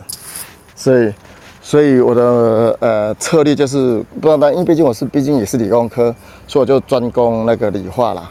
[0.74, 1.12] 所以，
[1.60, 6.14] 所以我的呃策略就是不知道，因为毕竟我是毕竟也是理工科，
[6.46, 8.30] 所以我就专攻那个理化啦。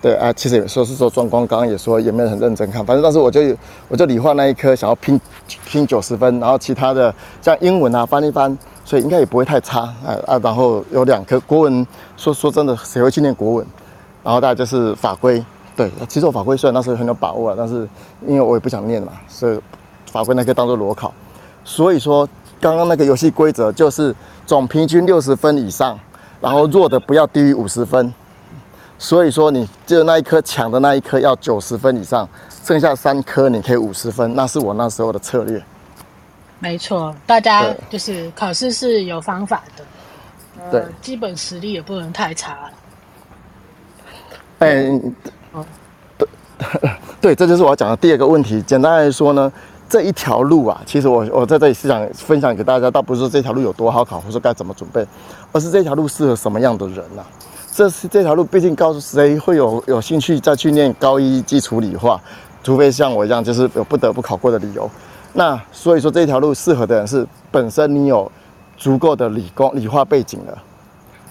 [0.00, 3.40] 对啊，其实也说是说专攻，刚刚也说也没有很认真看，反正当时我就
[3.88, 5.18] 我就理化那一科想要拼
[5.66, 10.38] 拼九十分，然后其他的像英文啊翻一翻，所以应该也不会太差啊啊。
[10.42, 13.66] 然后有两科国文，说说真的，谁会去念国文？
[14.22, 15.42] 然后大概就是法规。
[15.76, 17.88] 对，其实我法规虽然那时候很有把握，但是
[18.26, 19.60] 因为我也不想念嘛，所以
[20.12, 21.12] 法规那个当做裸考。
[21.64, 22.28] 所以说，
[22.60, 24.14] 刚刚那个游戏规则就是
[24.46, 25.98] 总平均六十分以上，
[26.40, 28.14] 然后弱的不要低于五十分。
[28.98, 32.28] 所以说，你就那一科抢的那一科要九十分以上，
[32.62, 35.60] 剩下三科你可以五十分，那是我那时候的策略。
[36.60, 39.84] 没错，大家就是考试是有方法的，
[40.70, 42.70] 对，呃，基本实力也不能太差。
[44.60, 45.00] 哎。
[46.18, 46.28] 对，
[47.20, 48.60] 对，这就是我要讲的第二个问题。
[48.62, 49.52] 简单来说呢，
[49.88, 55.06] 这一条路啊，其实我我在这里是想分享给大家，倒不是说这条路有多好考，或者该怎么准备，
[55.52, 57.26] 而是这条路适合什么样的人呐、啊？
[57.72, 62.20] 这是这条路，毕竟告诉谁会有有兴趣再去念高一基础理化，
[62.62, 64.88] 除非像我一样，就是有不得不考过的理由。
[65.32, 68.30] 那所以说这条路适合的人是本身你有
[68.76, 70.58] 足够的理工理化背景了，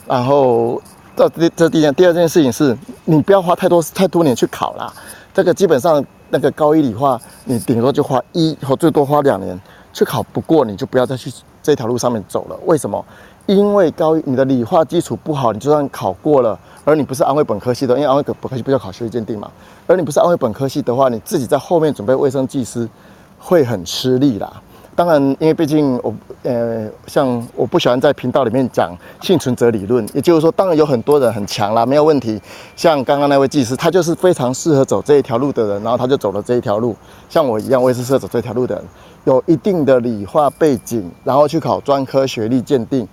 [0.07, 0.81] 然后。
[1.15, 4.91] 这第这第一件，第二件事情是，你不要花太多太多年去考啦。
[5.33, 9.59] 这个基本上那个高一理化，你顶多就花一或最多花两年
[9.91, 12.59] 去考不过，你就不要再去这条路上面走了。
[12.65, 13.03] 为什么？
[13.45, 19.51] 因为高一你的理化基础不好，你就算考过了，而你不是安徽本科系的，因为安徽本科系不要考学历鉴定嘛，
[19.85, 22.87] 而你不是安徽本科系的话，你自己在后面准备卫生技师
[23.37, 24.61] 会很吃力啦。
[24.95, 32.39] 当然，因为毕竟我，呃，像我不喜欢在频道里面讲幸存者理论，也就是说，当然有很多人很强啦，没有问题。
[32.75, 36.95] 像刚刚那位技师，他就是非常适合走这一条路的人，然后他就走了这一条路。
[37.27, 38.83] 像我一样，我也是适合走这条路的人，
[39.23, 43.07] 有一定的理化背景，然后去考专科学历鉴定，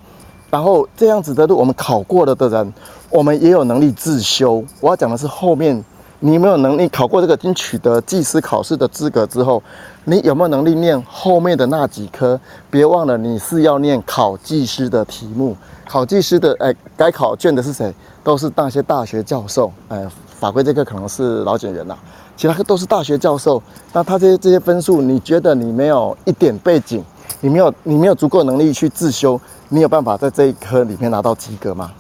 [0.51, 2.75] 然后这样子的路我们考过了的人，
[3.09, 4.62] 我们也有能力自修。
[4.81, 5.83] 我要讲的是后面。
[6.23, 9.63] 你有没有能力考过这个，经取得技师考试的资格之后，
[10.05, 12.39] 你有没有能力念后面的那几科？
[12.71, 15.57] 别忘了你是要念考技师的题目，
[15.89, 17.95] 考技师的哎，该考卷的是谁？
[18.23, 19.73] 都是那些大学教授。
[19.89, 20.07] 哎，
[20.39, 21.97] 法规这个可能是老检员呐，
[22.37, 23.63] 其他都是大学教授。
[23.95, 27.03] 那他这些这些分数，你觉得你没有一点背景，
[27.41, 31.91] 你没有你没有足够能力去自修，你有办法在这一科里面拿到及格吗？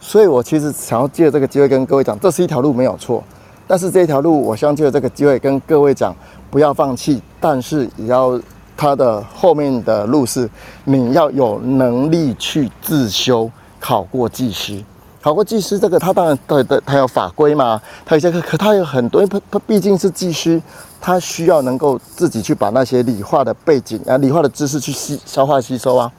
[0.00, 3.22] 所以我其实想要借这个机会跟各位讲，这是一条路没有错，
[3.66, 6.16] 但是这一条路我想借这个机会跟各位讲，
[6.50, 8.40] 不要放弃，但是也要
[8.76, 10.48] 它的后面的路是
[10.84, 14.82] 你要有能力去自修考过技师。
[15.22, 20.58] 考过技师，这个他当然对对，他有法规嘛，他有些课，可他有很多，因为他他毕竟是技师，
[20.98, 26.10] 他需要能够自己去把那些理化的背景啊、理化的知识去吸消化吸收啊。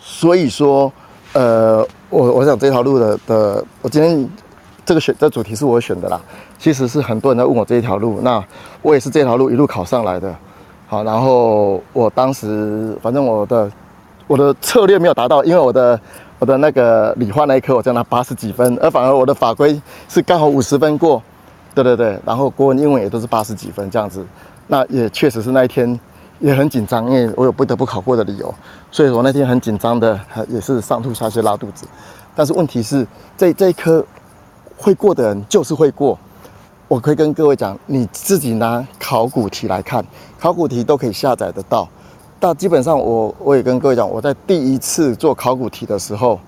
[0.00, 0.92] 所以说，
[1.32, 4.28] 呃，我我想这条路的的，我今天
[4.84, 6.20] 这个选这主题是我选的啦。
[6.58, 8.42] 其实是很多人在问我这一条路，那
[8.82, 10.34] 我也是这条路一路考上来的。
[10.86, 13.70] 好，然后我当时反正我的
[14.26, 15.98] 我的策略没有达到，因为我的。
[16.38, 21.22] 我的那个理化那一科，我就拿八十几分，而反而我的法规是刚好五十分过，
[21.72, 24.26] 对对对，然后国文、英文也都是八十几分这样子，
[24.66, 26.00] 那也确实是那一天
[26.42, 28.52] 也很紧张，因为我有不得不考过的理由，
[28.90, 31.86] 所以我那天很紧张的，也是上吐下泻、拉肚子。
[32.34, 34.04] 但是问题是，这这一科
[34.76, 36.18] 会过的人就是会过，
[36.88, 40.04] 我可以跟各位讲，你自己拿考古题来看，
[40.38, 41.88] 考古题都可以下载得到。
[42.40, 46.40] 但基本上我，我也跟各位讲，我在第一次做考古题的时候，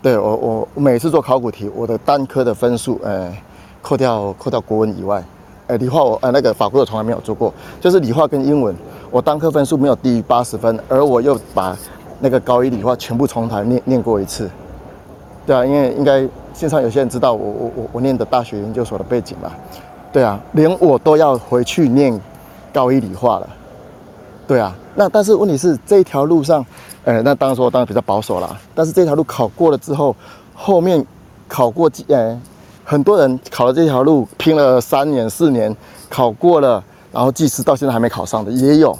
[0.00, 3.42] 对我我每次做考古题，我的单科的分数，哎，
[3.82, 5.24] 扣掉扣掉国文以外，
[5.66, 8.72] 哎，理化我呃那个法国我从来没有做过，就是理化跟英文，
[9.12, 11.76] 我单科分数没有低于八十分，而我又把
[12.18, 14.50] 那个高一理化全部重头念念过一次，
[15.46, 19.52] 对啊，因为应该线上有些人知道我我我我念的大学研究所的背景嘛，
[20.10, 22.18] 对啊，连我都要回去念
[22.72, 23.48] 高一理化了。
[24.46, 26.64] 对啊，那但是问题是这一条路上，
[27.04, 28.58] 呃，那当然说我当然比较保守啦。
[28.74, 30.16] 但是这条路考过了之后，
[30.54, 31.04] 后面
[31.48, 32.40] 考过，呃，
[32.82, 35.74] 很多人考了这条路，拼了三年四年，
[36.08, 38.98] 考过了，然后技师到现在还没考上的也有。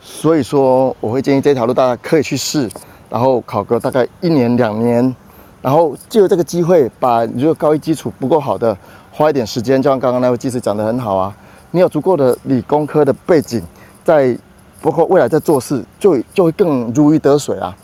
[0.00, 2.70] 所以说，我会建议这条路大家可以去试，
[3.10, 5.14] 然后考个大概一年两年，
[5.60, 8.76] 然后借由这个机会，把如果高一基础不够好的，
[9.10, 11.36] 花一点时间，就像刚刚那位技师讲的很好啊，
[11.72, 13.62] 你有足够的理工科的背景。
[14.04, 14.38] 在
[14.80, 17.76] 包括未来在做事，就就会更如鱼得水啊。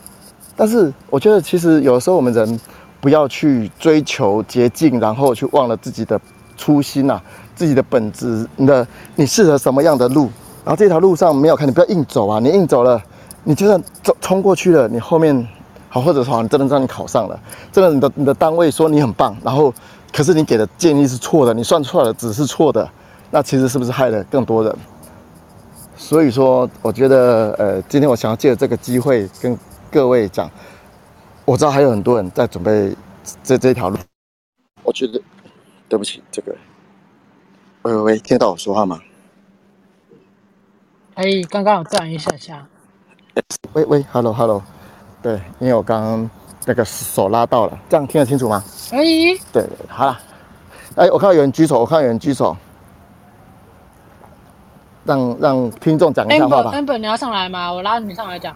[0.55, 2.61] 但是我觉得，其实有的时候我们人
[3.01, 6.21] 不要去追求捷径，然后去忘了自己的
[6.57, 7.21] 初心啊，
[7.63, 8.45] 自己的本质。
[8.57, 10.29] 你的你适合什么样的路？
[10.65, 12.41] 然后这条路上没有看，你不要硬走啊！
[12.41, 13.01] 你硬走了，
[13.45, 15.49] 你就算走冲过去了，你后面
[15.89, 19.73] 好，或者说你真的让你考上了，真的你的你的单位说你很棒，然后
[20.13, 22.89] 可是你给的建议是错的，你算错了，只是错的，
[23.31, 24.77] 那其实是不是害了更多人？
[25.97, 29.57] 所以说，我觉得，呃，今天我想要借这个机会跟
[29.89, 30.51] 各位讲，
[31.45, 32.93] 我知道还有很多人在准备
[33.45, 33.97] 这这条路。
[34.83, 35.21] 我觉得，
[35.89, 36.53] 对不起，这个，
[37.83, 39.01] 喂喂喂，听得到我说话吗？
[41.15, 42.67] 哎，刚刚我断一下下。
[43.73, 44.63] 喂喂，hello hello，
[45.21, 46.31] 对，因为我刚刚
[46.65, 48.63] 那个手拉到了，这样听得清楚吗？
[48.93, 48.99] 哎，
[49.53, 50.21] 对，好了，
[50.95, 52.57] 哎，我看到有人举手，我看到有人举手。
[55.05, 56.71] 让让听众讲一下话吧。
[56.73, 57.73] Amber，你要上来吗？
[57.73, 58.55] 我拉你上来讲。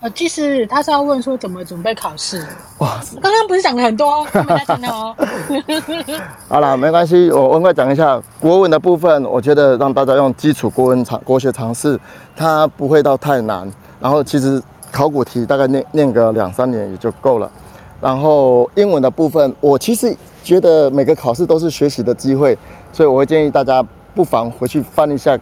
[0.00, 2.44] 呃，其实他是要问说怎么准备考试。
[2.78, 5.16] 哇，刚刚不是讲了很多，没来听到哦。
[6.48, 9.24] 好了，没关系，我我快讲一下国文的部分。
[9.24, 11.98] 我觉得让大家用基础国文常国学常识，
[12.36, 13.70] 它不会到太难。
[13.98, 17.50] 然后其实考古题大概念念个两三年也就够了。
[17.98, 22.56] 然后英文的部分，我其实觉得每个考试都是学习的机会，
[22.92, 23.82] 所以我会建议大家
[24.14, 25.38] 不妨回去翻一下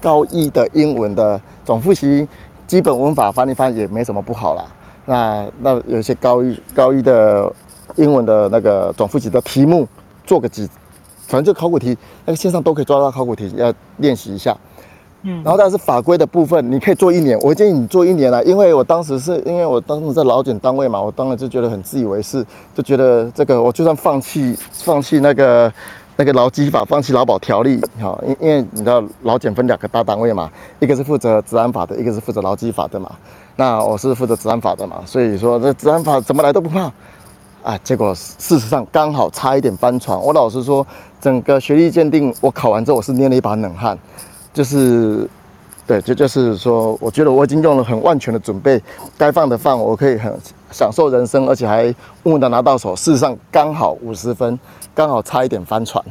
[0.00, 2.26] 高一的英文的总复习，
[2.68, 4.64] 基本文法翻一翻也没什么不好啦。
[5.06, 7.50] 那那有些高一高一的
[7.96, 9.88] 英文的那个总复习的题目
[10.26, 10.68] 做个几，
[11.26, 14.54] 反正就考古题，那个线上都可以抓到考古题，要练习一下。
[15.22, 25.72] 嗯，然后但是法规的部分，你可以做一年，我建议你做一年啦，因为我当时是因为我当时在老检单位嘛，我当然就觉得很自以为是，就觉得这个我就算放弃放弃那个
[26.20, 30.50] 那个劳基法，放弃劳保条例，好，因因为你知道劳检分两个大单位嘛，
[30.80, 33.08] 一个是负责治安法的，一个是负责劳基法的嘛，
[33.54, 36.90] 那我是负责治安法的嘛，所以说这治安法怎么来都不怕，
[37.62, 40.84] 啊，结果事实上刚好差一点翻船，我老实说，
[41.20, 43.96] 整个学历鉴定我考完之后，我是捏了一把冷汗。
[44.52, 45.28] 就是，
[45.86, 48.82] 对，就就是说，我觉得我已经用了很万全的准备，
[49.16, 50.36] 该放的放，我可以很
[50.72, 51.84] 享受人生，而且还
[52.24, 52.96] 稳稳的拿到手。
[52.96, 54.58] 事实上，刚好五十分，
[54.98, 56.04] 刚好差一点翻船。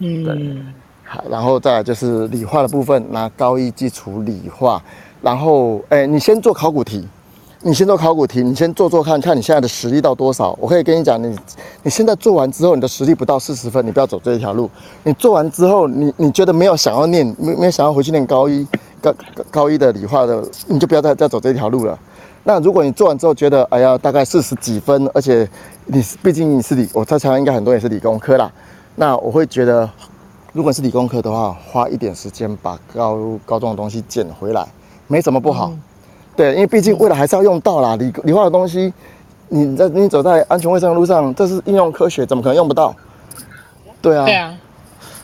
[0.00, 0.62] 嗯，对，
[1.06, 4.82] 好，然后再来就是理化的部分，拿高一基础理化，
[5.22, 7.08] 然后，哎，你先做考古题，
[7.62, 10.54] 你先做考古题，你先做做看看你现在的实力到多少。
[10.60, 11.34] 我可以跟你讲，你
[11.82, 14.68] 你现在做完之后，你的实力不到四十分，你不要走这一条路。
[15.02, 18.66] 你做完之后，你你觉得没有想要念，没没有想要回去念高一
[19.00, 19.14] 高
[19.50, 21.98] 高一的理化的，你就不要再再走这条路了。
[22.42, 25.46] 那如果你做完之后觉得，哎呀，大概四十几分，而且
[25.92, 28.48] 你毕竟你是理，我在台湾应该很多也是理工科啦。
[28.94, 29.88] 那我会觉得，
[30.52, 34.64] 如果是理工科的话，花一点时间把高高中的东西捡回来，
[35.08, 35.70] 没什么不好。
[35.70, 35.82] 嗯
[36.36, 38.90] 对，因为毕竟未来还是要用到啦，理理化的东西，
[39.48, 42.94] 你在你走在安全卫生的路上，这是应用科学，怎么可能用不到？
[44.00, 44.24] 对啊。
[44.24, 44.56] 对啊。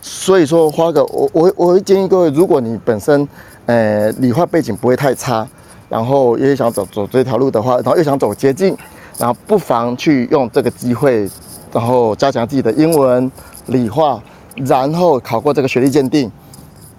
[0.02, 3.26] 所以说，花个我我我会建议各位，如果你本身
[3.66, 5.46] 呃理化背景不会太差，
[5.88, 8.76] 然后也想走走这条路的话，然后又想走捷径，
[9.18, 11.28] 然后不妨去用这个机会，
[11.72, 13.30] 然后加强自己的英文、
[13.66, 14.22] 理化，
[14.56, 16.30] 然后考过这个学历鉴定。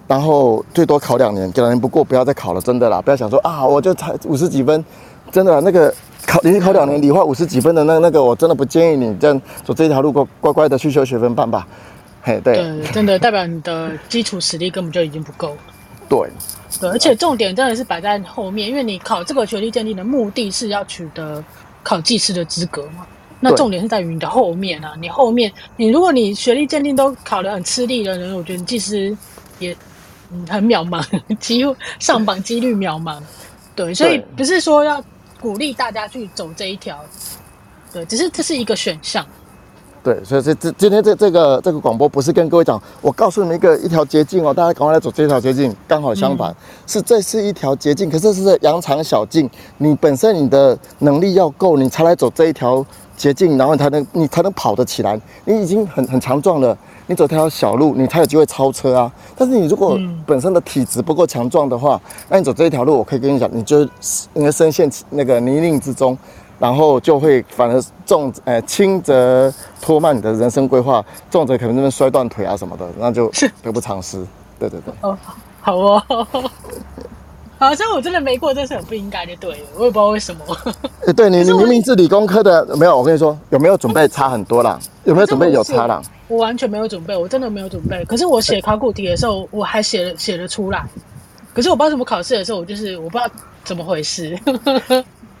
[0.06, 2.98] 然后最多考两年，两年不过不要再考了，真的啦！
[3.02, 4.82] 不要想说啊，我就才五十几分，
[5.30, 5.94] 真的那个
[6.26, 11.68] 考连续考两年理化五十几分的那个、那个，我真的不建议你这样走这条路，乖乖乖的去修学分班吧。
[12.22, 15.56] 嘿，对， 对，真的代表你的基础实力根本就已经不够了。
[16.08, 16.30] 对，
[16.80, 21.44] 对，而且重点真的是摆在后面，因为你考这个学历鉴定的目的是要取得
[21.88, 23.06] 考技师的资格嘛。
[23.40, 29.16] 那重点是在于你的后面啊，你后面你如果你学历鉴定都考得很吃力的人，我觉得你技师
[29.58, 29.76] 也。
[30.30, 31.02] 嗯，很渺茫，
[31.40, 33.18] 几乎上榜几率渺茫。
[33.74, 35.02] 对，所以不是说要
[35.40, 37.02] 鼓励大家去走这一条，
[37.94, 39.26] 对，只是这是一个选项。
[40.02, 45.74] 对，所以这这今天这这个这个广播不是跟各位讲，我告诉你们一个一条捷径哦，大家赶快来走这条捷径。
[45.86, 52.84] 刚好相反，嗯、是这是一条捷径，可是是在羊肠小径，你本身你的能力要够，你才来走这一条
[53.16, 55.20] 捷径，然后你才能你才能跑得起来。
[55.44, 56.76] 你已经很很强壮了。
[57.10, 59.10] 你走这条小路，你才有机会超车啊！
[59.34, 63.80] 但是你如果本身的体质不够强壮的话，嗯、那你走这一条路，我可以跟你讲，你就
[64.34, 66.16] 应该深陷那个泥泞之中，
[66.58, 73.30] 然后就会反而重呃轻则拖慢你的人生规划，重则可能那边摔断腿啊什么的，那就
[73.62, 74.18] 得不偿失。
[74.58, 74.92] 对对对。
[75.02, 75.16] 哦，
[75.60, 76.02] 好哦。
[77.60, 80.44] 好像我真的没过，这是很不应该的，对，我也不知道为什么。
[81.06, 84.78] 欸、对你，你明明是理工科的，没有，我跟你说，有没有准备差很多啦？
[85.02, 86.00] 有没有准备有差啦？
[86.28, 88.04] 我完全没有准备，我真的没有准备。
[88.04, 90.86] 可是我写考古题的时候，我还写了写了出来。
[91.52, 93.28] 可是我不知道怎么考试的时候，我就是我不知道
[93.64, 94.38] 怎么回事。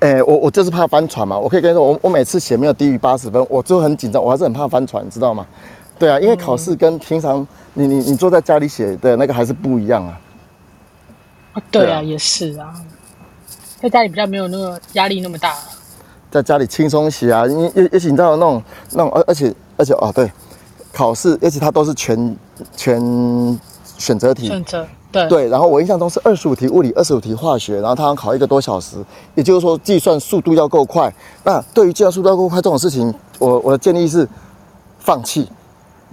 [0.00, 1.38] 哎、欸，我我就是怕翻船嘛。
[1.38, 5.46] 我可以跟你说，我我每次写没有低于八十分，我就很紧张，我还是很怕翻船，你知道吗？
[5.98, 10.20] 对啊，因为考试跟平常你你你坐在家里写的那个还是不一样啊。
[11.70, 12.74] 对啊，也是啊，
[13.80, 15.54] 在家里比较没有那个压力那么大，
[16.30, 20.30] 在家里轻松写啊，因为而且你知道那种那种而而且而且哦对。
[20.90, 22.36] 考试，而且它都是全
[22.74, 23.60] 全
[23.98, 24.48] 选择题。
[24.48, 24.84] 选择
[25.26, 28.96] 对对，然后我印象中是二十五题物理，二十五题化学，然后他要考一个多小时，
[29.34, 31.12] 也就是说计算速度要够快。
[31.42, 34.28] 那对于计算速度要够快这种事情，我我的建议是
[34.98, 35.48] 放弃，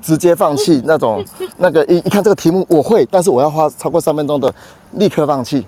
[0.02, 1.24] 直接放弃那种
[1.58, 4.54] 那个一一看这个题目我会，但是我要花超过三分钟的，
[4.92, 5.66] 立刻放弃。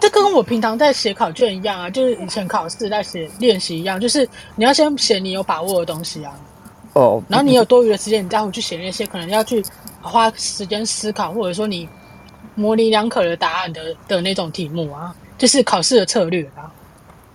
[0.00, 6.32] 这跟我平常在写考卷一样啊，就是以前考试在写练习一样，就是你要先写你有把握的东西啊。
[6.98, 9.64] 哦，然后你有多余的时间，你再回去写那些可能要去
[10.02, 11.88] 花时间思考，或者说你
[12.56, 16.66] 模棱两可的答案的的那种题目啊，就是考试的策略啊。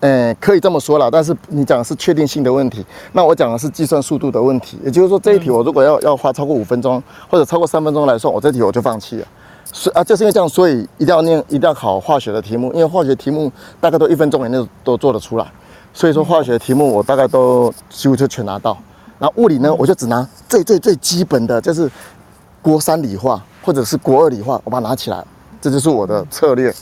[0.00, 4.78] 嗯，可以这么说啦，但是你讲的是确定性的问题，那我讲的是计算速度的问题。
[4.84, 9.26] 也就是说，这一题我如果要要花超过五分钟或者超过三分钟来算，我这题我就放弃了。
[9.64, 13.50] 所以啊，就是因为这样，所以一定要念，一定要考化学的题目，因为化学题目
[13.80, 15.46] 大概都一分钟以内都做得出来。
[15.94, 18.76] 所以说，化学题目我大概都几乎就全拿到。
[19.18, 21.90] 然后物理呢，我就只拿最最最基本的，就是
[22.60, 25.24] 国三理化或者是国二理化，我把它拿起来，
[25.60, 26.74] 这就是我的策略。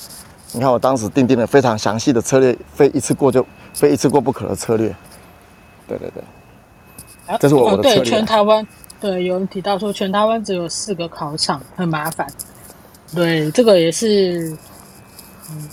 [0.52, 4.94] 你看我当时定定了非常详细的策略，非一次过就非一次过不可的策略。
[5.86, 7.98] 对对对，这是我的策略。
[7.98, 8.66] 对，全台湾，
[9.00, 12.26] 对，有人提到说全台湾只有四个考场，很麻烦。
[13.14, 14.56] 对，这个也是，
[15.50, 15.68] 嗯。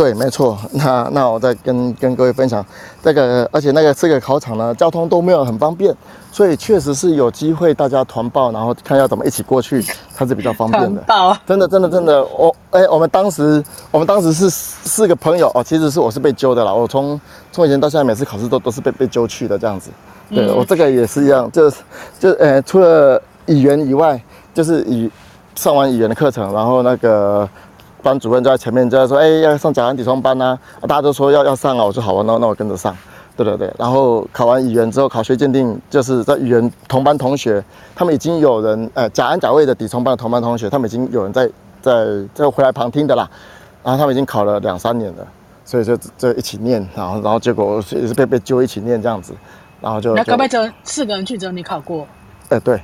[0.00, 0.56] 对，没错。
[0.72, 2.64] 那那我再跟跟各位分享
[3.02, 5.94] 这个，而且那个四个考场呢，交通都没有很方便，
[6.32, 9.84] 所以确实是有机会大家团报，然后看要怎么一起过去，
[10.16, 11.04] 它是比较方便的。
[11.46, 16.72] 真的真的真的，我哎，我们当时我们当时是四个朋友哦，其实是我是被揪的啦。
[16.72, 17.20] 我从
[17.52, 19.90] 从以前到现在，每次考试都都是被被揪去的这样子。
[20.30, 21.76] 对、嗯、我这个也是一样，就是
[22.18, 24.18] 就呃，除了语言以外，
[24.54, 25.10] 就是语
[25.54, 27.46] 上完语言的课程，然后那个。
[28.02, 32.96] 班主任就在前面就在说：“哎，要上甲安底窗班呐、啊！”大家都说要要上啊，我说好啊，那那我跟着上，
[33.36, 33.72] 对对对。
[33.78, 37.62] 然后考完语言之后，考学鉴定，就是在语言同班同学，
[37.94, 41.48] 他们已经有人，呃，甲安甲卫的底窗班的同班同学，他们已经有人在
[41.80, 43.28] 在在回来旁听的啦。
[43.82, 45.26] 然后他们已经考了两三年了，
[45.64, 49.32] 所以就就一起念，然后然后结果也是被被揪一起念这样子，
[49.80, 52.06] 然后就那该不会只有四个人去，只有你考过？
[52.50, 52.82] 哎、欸，对，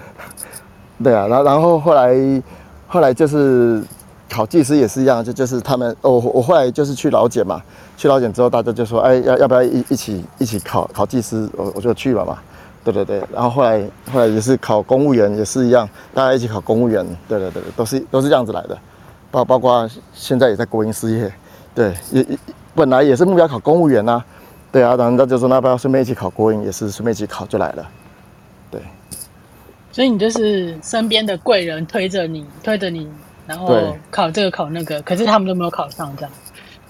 [1.02, 2.42] 对啊，然后然后后来
[2.86, 3.82] 后来就是
[4.28, 7.62] 考技师也是一样，就就是他们，我我后来就是去老检嘛，
[7.96, 11.48] 去老检之后，大家就说，哎，要要不要一一起一起考考技师？
[11.56, 12.38] 我我就去了嘛，
[12.84, 13.80] 对对对，然后后来
[14.12, 18.78] 后来也是考公务员，也是一样，大家一起考公务员，对对对，都是都是这样子来的，
[19.30, 21.32] 包包括现在也在国营事业，
[21.74, 22.38] 对，也也
[22.74, 24.24] 本来也是目标考公务员呐、啊，
[24.72, 27.88] 对啊，然后他就说，那不要顺便一起考国营，也是顺便一起考就来了。
[28.70, 28.80] 对，
[29.92, 33.08] 所以你就是身边的贵人推着你，推着你，
[33.46, 36.30] 然后考这个考那个，可是他们都没有考上，这样。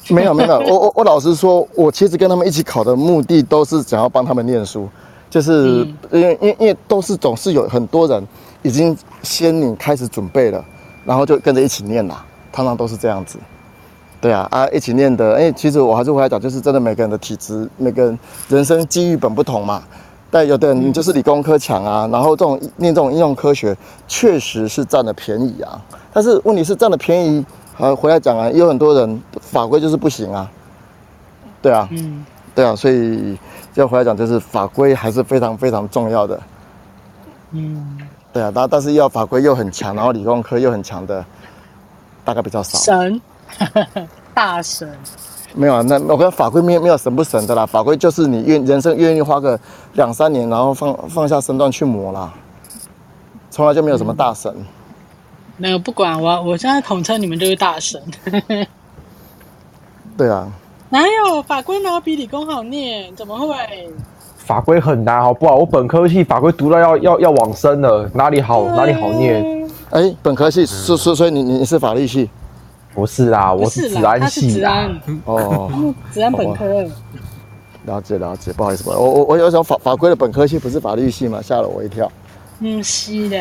[0.09, 4.89] 没有没有， 我我我老实说，我其实跟他们一起考的目的都是想要帮他们念书，
[5.29, 8.27] 就是因为因为因为都是总是有很多人
[8.63, 10.65] 已经先你开始准备了，
[11.05, 13.39] 然后就跟着一起念啦，通常都是这样子。
[14.21, 19.83] 对啊啊，一起念的，哎，其实我还是回来讲，就是真的每个人的体质，每个人人生机遇本不同嘛。
[20.31, 23.77] 但有的人你就是理工科强啊，然后这种念这种应用科学，
[24.09, 25.81] 确实是占了便宜啊。
[26.12, 27.45] 但是问题是占了便宜，
[27.79, 30.51] 啊，回来讲啊，也有很多人法规就是不行啊。
[31.62, 32.24] 对啊，嗯，
[32.55, 33.39] 对啊，所以
[33.74, 36.41] 要回来讲，就是法规还是非常非常重要的。
[37.53, 37.99] 嗯，
[38.33, 41.24] 对啊，但但是要法规又很强，然后理工科又很强的，
[42.24, 42.79] 大概比较少。
[42.79, 43.20] 神，
[44.35, 44.93] 大神。
[45.59, 49.59] 没有啊，那我跟法规没有没有神不神的啦，法规就是你愿人生愿意花个
[49.95, 52.31] 两三年，然后放放下身段去磨啦，
[53.51, 54.53] 从来就没有什么大神。
[54.55, 54.65] 嗯、
[55.57, 58.01] 没有，不管我，我现在统称你们就是大神。
[60.17, 60.47] 对啊。
[60.91, 63.13] 哪有法规哪有比理工好念？
[63.17, 63.57] 怎么会？
[64.37, 65.57] 法规很难，好不好？
[65.57, 69.69] 我本科系法规读到要要要往生了，哪里好哪里好念？
[69.91, 72.31] 哎，本科系是是，所以你你是法律系。
[72.97, 74.90] 不是啦，我是治安系啊。
[75.26, 76.82] 哦，治安本科。
[77.84, 82.11] 了解了解，不好意思，不好意思，我我我有想法法规的本科系不是法律系嘛，吓了我一跳。
[82.61, 83.36] 嗯，是的。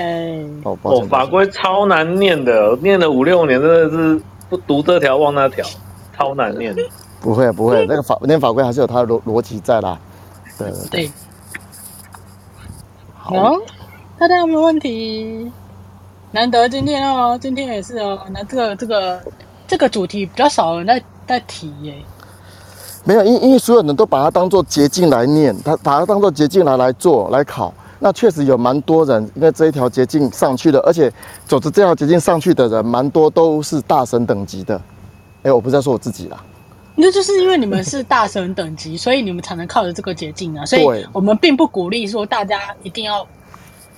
[0.65, 5.65] 哦，法规超难念的，念了五六年，真的是不读这条忘那条，
[6.17, 6.75] 超难念。
[7.21, 9.97] 不会不会，那个法念法规还是有它的逻逻辑在啦。
[10.59, 10.89] 对对。
[10.89, 11.11] 对
[13.15, 13.55] 好，
[14.19, 15.49] 大家有没有问题？
[16.35, 19.21] 难得今天哦，今天也是哦，那这个这个。
[19.67, 21.95] 这个主题比较少人在在提耶，
[23.03, 31.11] 没有，因因为所有人都把它当做捷径来念，他把它当做捷径来来做来考，那确实有蛮多人因为这一条捷径上去的，而且
[31.47, 34.79] 走着这条捷径上去的人蛮多都是大神等级的，
[35.41, 36.37] 哎，我不是在说我自己啦，
[36.93, 43.25] 那就是因为你们是大神等级，所以你们才能靠着这个捷径啊，所以我们并不鼓励说大家一定要，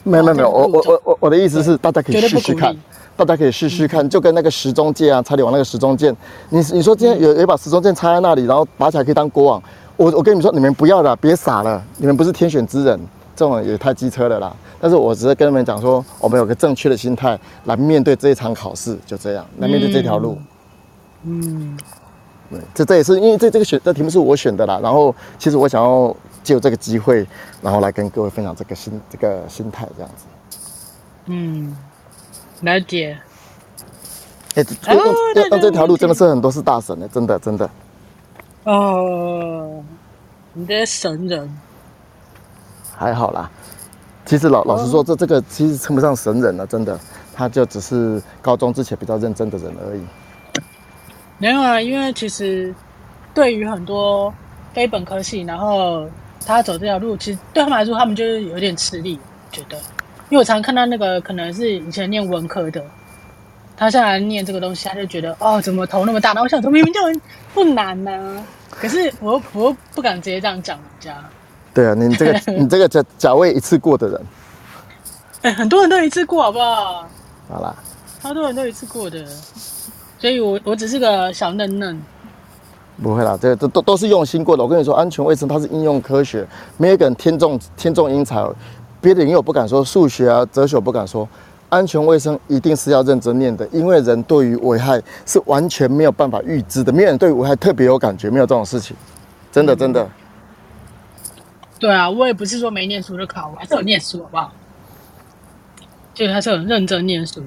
[0.08, 2.76] 没有没有没有，我我我我我的意思是大家可以试试看。
[3.18, 6.16] 大家可以试试看，就跟那个时钟剑啊，差点王那个时钟剑。
[6.50, 9.64] 你你说今天有有一把时钟剑插在那里，然后拔起来可以当国王。
[9.96, 13.00] 我我跟你们说，你们不要了，别傻了，你们不是天选之人，
[13.36, 14.56] 这种也太机车了啦。
[14.80, 17.36] 但是我只是跟你们讲说，我们有个正确的心态
[17.66, 20.38] 来面对这一场考试，就这样来面对这条路。
[21.24, 21.76] 嗯，
[22.52, 24.80] 对，这这也是因为这这个选这题目是我选的啦。
[24.84, 26.16] 然后其实我想要
[26.48, 27.28] 借由这个机会，
[27.62, 30.26] 然后来跟各位分享这个心这个心态这样子。
[31.26, 31.76] 嗯。
[32.62, 33.18] 了解。
[34.56, 37.70] 哎、欸，用用用这条路真的是很多是大神的，真的真的。
[38.64, 39.84] 哦，
[40.54, 41.48] 你的神人。
[42.96, 43.52] 还好啦，
[44.26, 47.00] 其实老老实说，这这个其实称不上神人了，真的，
[47.36, 50.02] 他就只是高中之前比较认真的人而已。
[51.38, 52.74] 没有啊，因为其实
[53.36, 54.34] 对于很多
[54.74, 56.10] 非本科系，然后
[56.48, 59.20] 他走这条路，其实对他们来说，他们就是有点吃力，
[59.52, 59.78] 觉得。
[60.30, 62.84] 因为我常看到那个可能是以前念文科的，
[63.76, 66.30] 他现在念这个东西，他就觉得哦，怎么头那么大？
[66.30, 67.22] 然后我想说明明就很
[67.54, 71.16] 不难呢、可是我又我又不敢直接这样讲人家。
[71.74, 74.22] 对啊，你这个你这个甲甲位一次过的人，
[75.42, 77.08] 哎、很多人都一次过，好不好？
[77.50, 77.76] 好啦，
[78.22, 79.26] 超多人都一次过的，
[80.20, 82.02] 所以我我只是个小嫩嫩。
[83.02, 84.64] 不会啦，这这都都是用心过的。
[84.64, 88.44] 我跟你说，安全卫生它是应用科学，没有一个人天纵天纵英才。
[89.00, 91.30] 别的因为我不敢说数学啊，哲学我不敢说，
[91.70, 98.98] 安全卫生一定是要认真念的，因为人对于危害是完全没有办法预知的，没有人对危害特别有感觉，没有这种事情，
[99.52, 100.04] 真的真的。
[100.04, 100.10] 嗯、
[101.80, 104.52] 对啊，我也不是说没念书就考，我还是有念书，好不好？
[106.16, 107.44] 就还是很认真念书。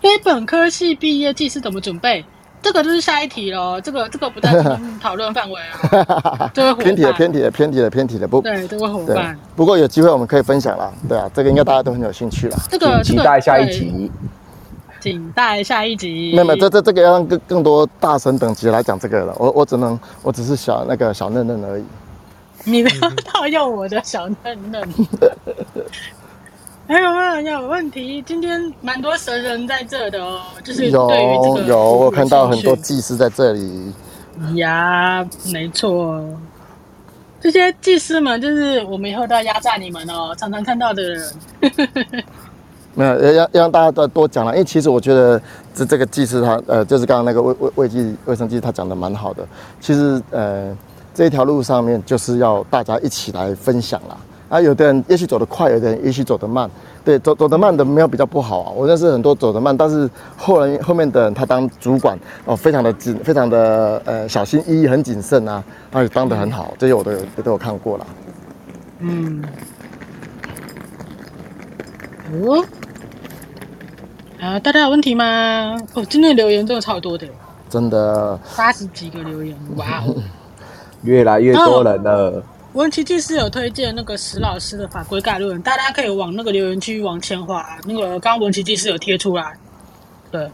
[0.00, 2.24] 非本科系毕业季是怎么准备？
[2.62, 4.52] 这个就是下一题喽，这个这个不在
[5.00, 6.50] 讨论范围啊。
[6.54, 8.40] 这个偏题了，偏题了，偏题了，偏题了，不。
[8.40, 9.36] 对，这位伙伴。
[9.56, 12.56] 不过有机会我们可以分享啦，对啊，这个应该大家都很有兴趣啦。
[12.70, 14.10] 这个期待下一集。
[15.00, 16.30] 请待下一集。
[16.30, 19.34] 没有没有，这这这个要让更更多大神等级来讲这个了。
[19.36, 21.84] 我我只能我只是小那个小嫩嫩而已。
[22.64, 24.80] 你不要套用我的小嫩嫩。
[26.92, 28.20] 还有没有人有问题？
[28.26, 31.10] 今天蛮多神人在这的哦，就是有
[31.66, 33.90] 有，我看到很多祭司在这里。
[34.56, 36.22] 呀，没错，
[37.40, 41.34] 这些祭司们就是我们以后都要压榨你们哦，常常看到的人。
[42.92, 45.40] 没有，要要让大家再多讲了，因为其实我觉得
[45.74, 49.48] 这这个祭师他呃，就是刚刚那个卫卫卫计卫生计他讲的蛮好的。
[49.80, 50.76] 其实呃，
[51.14, 54.14] 这一条路上面就是要大家一起来分享啦。
[54.52, 56.70] 啊，有的人也许走得快，有的人也许走得慢。
[57.02, 58.72] 对，走走得慢的没有比较不好啊。
[58.76, 66.74] 我认识很多走得慢，但是后来后面的人他当主管哦，非常的谨，非常的呃小心翼翼，很谨慎啊，他也当得很好。
[66.78, 68.06] 这些我都有都有看过了。
[68.98, 69.42] 嗯。
[72.44, 72.62] 哦。
[74.38, 75.74] 啊，大家有问题吗？
[75.94, 77.26] 哦，今天的留言真的超多的。
[77.70, 78.38] 真的。
[78.54, 80.14] 八十几个留言，哇哦。
[81.04, 82.10] 越来越多人了。
[82.12, 82.42] 哦
[82.74, 87.62] 文奇祭司有推荐那个石老师的法规概论，大家可以往那个留言区往前滑。
[87.84, 89.58] 那个刚刚文奇祭司有贴出来，
[90.30, 90.50] 对，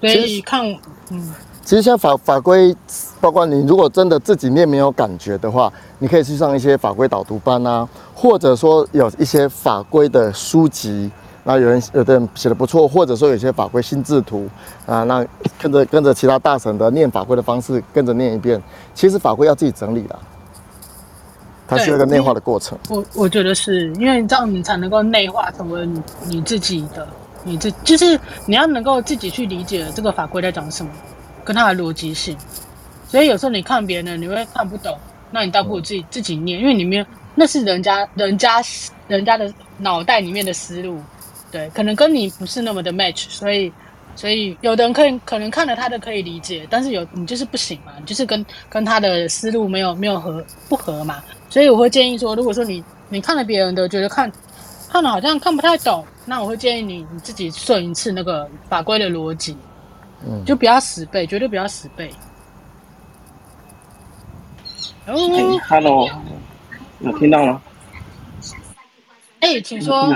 [0.00, 0.64] 所以看，
[1.10, 1.30] 嗯，
[1.62, 2.74] 其实像法法规，
[3.20, 11.10] 包括你如果真的自己念没有感觉的话，你可以去上一些法规导读班啊，或者说有一些法规的书籍，
[11.44, 14.48] 那有人有的人写的不错，或者说有些法规心智图
[14.86, 15.22] 啊，那
[15.60, 18.58] 跟着跟着其他大神的念法规的方式跟着念一遍，
[18.94, 20.18] 其实法规要自己整理的。
[21.68, 27.06] 它是一个内化的过程，我我觉得是因为这样你才能够内化成为你你自己的，
[27.44, 30.90] 你自就是你要能够自己去理解这个法规在讲什么，
[31.44, 32.34] 跟它的逻辑性。
[33.06, 34.96] 所以有时候你看别人，你会看不懂，
[35.30, 38.62] 那你倒不如自己自己念，因为里面那是人家人家
[39.06, 40.98] 人家的脑袋里面的思路，
[41.52, 43.70] 对，可能跟你不是那么的 match，所以
[44.16, 51.22] 所以有的人可以可能看了他的可以理解，但是有你就是不行嘛，你就是跟跟他的思路没有没有合不合嘛。
[51.50, 54.30] 所以我会建议说，如果说你你看了别人的，觉得看
[54.90, 59.56] 看了好像看不太懂，那我会建议你你自己顺一次那个法规的逻辑，
[60.26, 62.10] 嗯，就不要死背，绝对不要死背。
[65.06, 66.06] 哦、hey,，Hello，
[67.00, 67.62] 有听到吗？
[69.40, 70.14] 哎、欸，请说。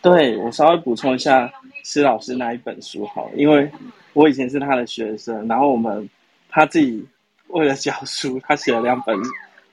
[0.00, 1.50] 对，我稍微补充一下
[1.82, 3.68] 施老师那一本书好了，因为
[4.12, 6.08] 我以前是他的学生，然后我们
[6.48, 7.04] 他自己
[7.48, 9.20] 为了教书，他写了两本。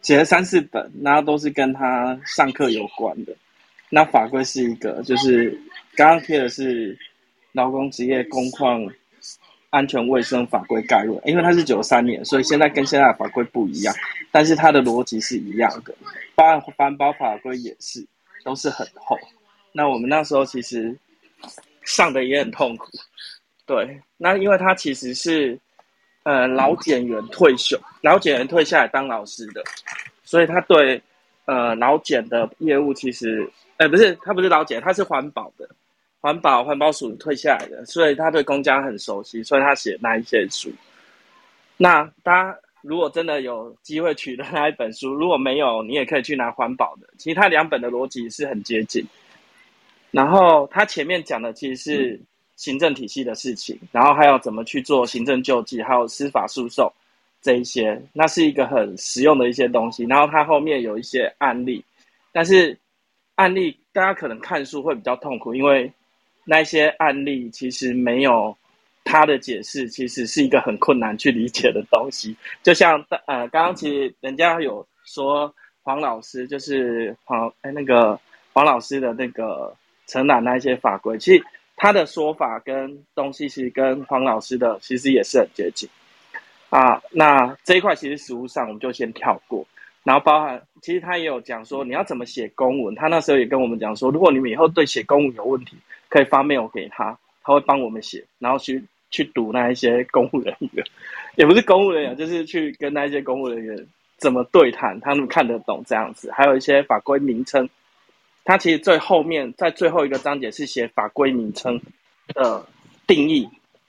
[0.08, 3.36] 写了三四本，然后都是跟他上课有关的。
[3.90, 5.50] 那法规是一个，就是
[5.98, 6.98] 刚刚贴的是
[7.52, 8.88] 劳工职业工况
[9.70, 13.94] 安全卫生法规概论，因为它是九三年，所以现在跟现在的法规不一样，
[14.32, 15.94] 但是它的逻辑是一样的。
[16.36, 18.08] 包环保法规也是，
[18.46, 19.18] 都是很厚。
[19.74, 20.98] 那我们那时候其实
[21.84, 22.88] 上的也很痛苦，
[23.66, 24.00] 对。
[24.16, 25.60] 那因为他其实是。
[26.24, 29.64] 呃，老检员退休，老检员退下来当老师的，
[30.28, 31.02] 所以他对
[31.46, 35.68] 呃劳检的业务其实，呃不是，他不是劳检，他是环保的，
[36.20, 40.70] 环保环保署退下来的，所以他对公家很熟悉，所以他写那一些书。
[41.78, 49.04] 那大家如果真的有机会取得那一本书，如果没有，你也可以去拿环保的，其实他两本的逻辑是很接近。
[50.12, 52.20] 然后他前面讲的其实是。
[52.58, 56.92] 行政体系的事情，然后还要怎么去做行政救济，还有司法诉讼
[57.42, 60.04] 这一些，那是一个很实用的一些东西。
[60.06, 61.84] 然后它后面有一些案例，
[62.32, 62.78] 但是
[63.36, 65.92] 案例大家可能看书会比较痛苦，因为
[66.46, 68.56] 那些案例其实没有
[69.04, 72.36] 他的解释，其实是一个很困难去理解的东西。
[72.64, 78.20] 就像呃，刚刚其实人家有说黄老师就是黄哎那个
[78.54, 79.76] 黄老师的那个
[80.08, 81.44] 承揽那一些法规，其实。
[81.80, 85.88] 他的说法跟东西其实跟黄老师的其实也是很接近
[86.70, 87.02] 啊。
[87.12, 89.66] 那这一块其实实务上我们就先跳过，
[90.04, 92.96] 然后包含其实他也有讲说你要怎么写公文。
[92.96, 95.78] 他那时候也跟我们讲说，如果你们以后对写公文有问题，
[96.10, 100.86] 可以发 mail 给他，他会帮我们写，然后去去读那一些公务人员，
[101.36, 103.88] 也不是公务人员，就是去跟那一些公务人员
[104.18, 106.32] 怎么对谈，他们看得懂这样子。
[106.32, 107.70] 还有一些法规名称。
[108.50, 111.82] 它其实最后面在最后一个章节是写法规名称
[112.28, 112.66] 的
[113.06, 113.46] 定义，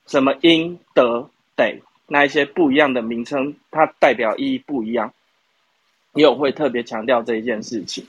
[0.09, 1.81] 什么应得得
[2.11, 5.13] 那一些不一样的名称，它代表意义不一样，
[6.15, 8.05] 也有会特别强调这一件事情。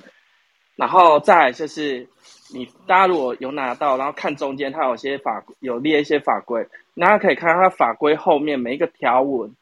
[0.75, 2.07] 然后再就是
[2.53, 9.53] 你大家如果有拿到，然后看中间它有些法有列一些法规，大家可以看它法规后面每一个条文，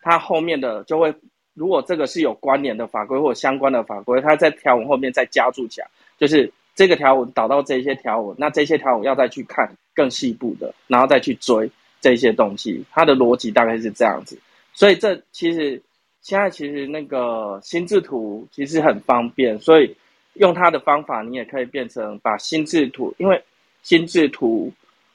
[0.00, 1.14] 它后面的就会，
[1.52, 5.86] 如果这个是有关联的法规或相关的法规，它在条文后面再加注起来。
[6.18, 11.70] 就是这个条文导到这些条文，那这些条文要再去看更细部的，然后再去追
[12.02, 14.38] 这些东西，它的逻辑大概是这样子。
[14.74, 15.80] 所以这其实
[16.20, 19.96] 现在其实那个心智图其实很方便，所以
[20.34, 23.42] 用它的方法，你也可以变成把心智图，因为
[23.82, 24.70] 心智图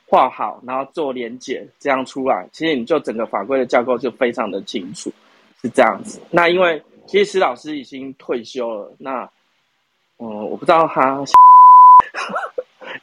[0.08, 5.12] 画好，然后做连结，这样出来，其实你就整个法规的架构就非常的清楚，
[5.62, 6.20] 是这样子。
[6.32, 9.30] 那因为其实石老师已经退休了，那
[10.20, 11.24] 嗯，我不知道他。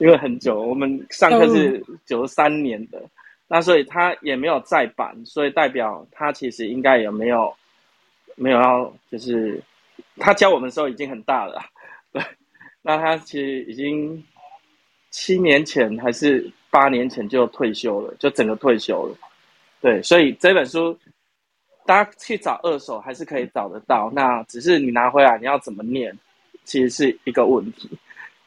[0.01, 3.11] 因为很久，我们上课是九三年的，嗯、
[3.47, 7.55] 那所以他也没有再版，所以代表他其实应该也没有
[8.37, 9.63] 没有要，就是
[10.17, 11.63] 他教我们的时候已经很大了，
[12.13, 12.23] 对，
[12.83, 14.25] 那他其实已经
[15.11, 19.17] 七年前还是八年前就退休了，就整个退休了，
[19.81, 20.99] 对，所以这本书
[21.87, 26.17] 大家去找二手还是可以找得到，那只是你拿回来你要怎么念，
[26.65, 27.91] 其实是一个问题。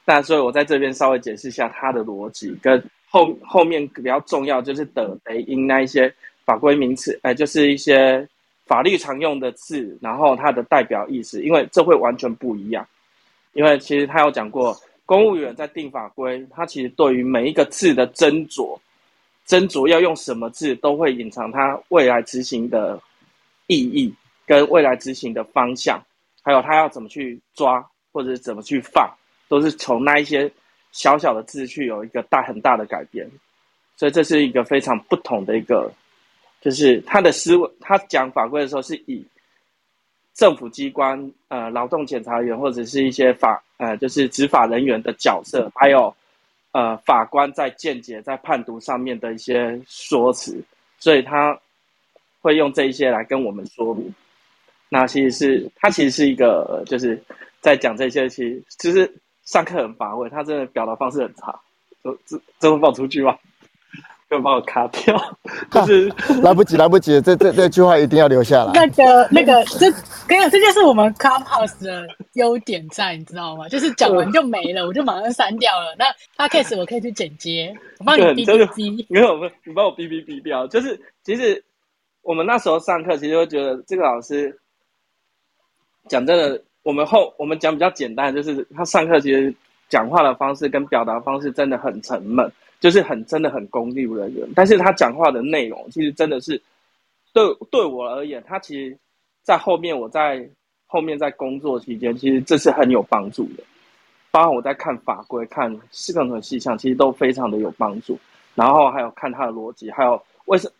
[0.03, 6.13] 那所以，我在这边稍微解释一下他的逻辑，跟后后面比较重要就是的、得、因那一些
[6.45, 8.27] 法规名词，哎，就是一些
[8.65, 12.85] 法律常用的字，然后它的代表意思，因为这会完全不一样。
[13.53, 18.77] 因为其实他有讲过，公务员在定法规，他其实对于每一个字的斟酌，
[19.47, 23.01] 斟酌要用什么字，都会隐藏他未来执行的
[23.67, 24.13] 意义
[24.45, 25.99] 跟未来执行的方向，
[26.43, 29.09] 还有他要怎么去抓或者怎么去放。
[29.49, 30.51] 都是从那一些
[30.97, 33.29] 小小的字去有一个大很大的改变，
[33.95, 35.91] 所以这是一个非常不同的一个，
[36.59, 39.23] 就是他的思维，他讲法规的时候是以
[40.33, 46.11] 政府机关、呃劳动检察员或者是一些法呃就是执法人员的角色，还有
[46.71, 50.59] 呃法官在见解在判读上面的一些说辞，
[50.97, 51.55] 所以他
[52.41, 54.11] 会用这一些来跟我们说明。
[54.89, 57.21] 那其实是他其实是一个就是
[57.61, 59.07] 在讲这些，其实其实。
[59.47, 61.57] 上课很乏味，他真的表达方式很差，
[62.03, 63.35] 这这这会放出去吗？
[64.29, 65.15] 要把我卡掉，
[65.71, 66.09] 就是
[66.43, 68.73] 来不及，来不及，这这这句话一定要留下来。
[68.73, 69.89] 那个那个，这
[70.27, 73.69] 跟你讲，这就是我们 Clubhouse 的优点在，你知道吗？
[73.69, 75.95] 就是讲完就没了，我就马上删掉了。
[75.97, 80.67] 那 Podcast 我可以去剪接，我帮你哔哔哔，没有，你帮我哔哔哔掉。
[80.67, 81.63] 就是其实
[82.21, 84.59] 我们那时候上课，其实会觉得这个老师
[86.09, 86.61] 讲真的。
[86.87, 89.53] 我们后我们讲比较简单，就是他上课其实
[89.89, 94.47] 讲话的方式跟表达方式真的很沉闷，就是很真的很功利人员。
[94.55, 96.61] 但是他讲话的内容其实真的是
[97.33, 98.97] 对对我而言，他其实，
[99.43, 100.49] 在后面我在
[100.85, 103.63] 后面在工作期间，其实这是很有帮助的。
[104.31, 105.69] 包括我在看法规、看
[106.15, 108.17] 任何细项，其实都非常的有帮助。
[108.55, 110.71] 然后还有看他的逻辑，还有为什，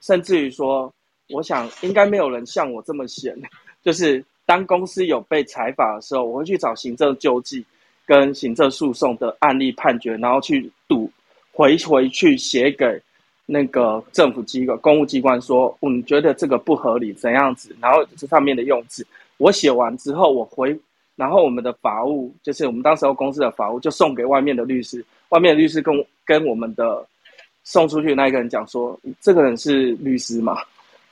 [0.00, 0.92] 甚至于说，
[1.28, 3.40] 我想应该没有人像我这么闲，
[3.80, 4.24] 就是。
[4.44, 7.64] 当公司有被裁罚的时候，我会去找行政救济
[8.06, 11.10] 跟行政诉讼的案例判决，然后去读
[11.52, 13.00] 回回去写给
[13.46, 17.74] 那个政府机构、公务机关说，嗯，你觉得这个不合理，怎样子？
[17.80, 20.78] 然后这上面的用字，我写完之后，我回，
[21.16, 27.06] 然后我们的法务，就是我们当时候公司的法务，就送给外面的律师，外面的律师跟跟我们的
[27.64, 30.56] 送出去那一个人讲说，这个人是律师吗？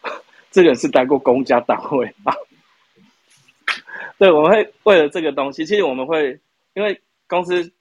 [0.50, 2.32] 这个人是待过公家单位吗？
[4.20, 6.38] 对，我们会为了这个东西，其实我们会
[6.74, 7.72] 因为公司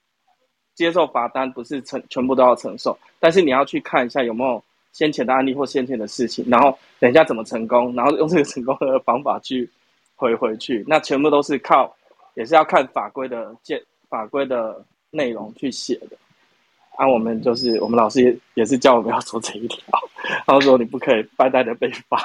[0.73, 4.63] 接受罚单不是承全部都要承受，但是你要去看一下有没有
[4.93, 9.69] 先前的案例或先前的事情，然后等一下怎么成功，然后用这个成功的方法去
[10.15, 11.93] 回回去，那全部都是靠
[12.35, 13.77] 也是要看法规的建
[14.07, 14.81] 法规的
[15.11, 16.15] 内容去写的。
[16.95, 19.83] 啊，我们就是我们老师也也是教我们要做这一条，
[20.47, 22.17] 他说你不可以白白的被罚。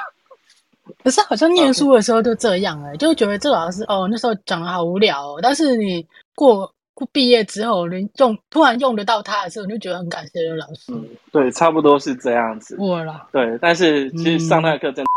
[1.03, 5.39] 可是好像念书的时候就这样哎.就觉得这老师哦，那时候讲的好无聊哦。
[5.41, 6.05] 但是你
[6.35, 10.93] 过过毕业之后，你用突然用得到他的时候，你就觉得很感谢这个老师。
[10.93, 12.75] 嗯，对，差不多是这样子。
[12.77, 13.27] 过了。
[13.31, 15.11] 对，但是其实上那个课真的。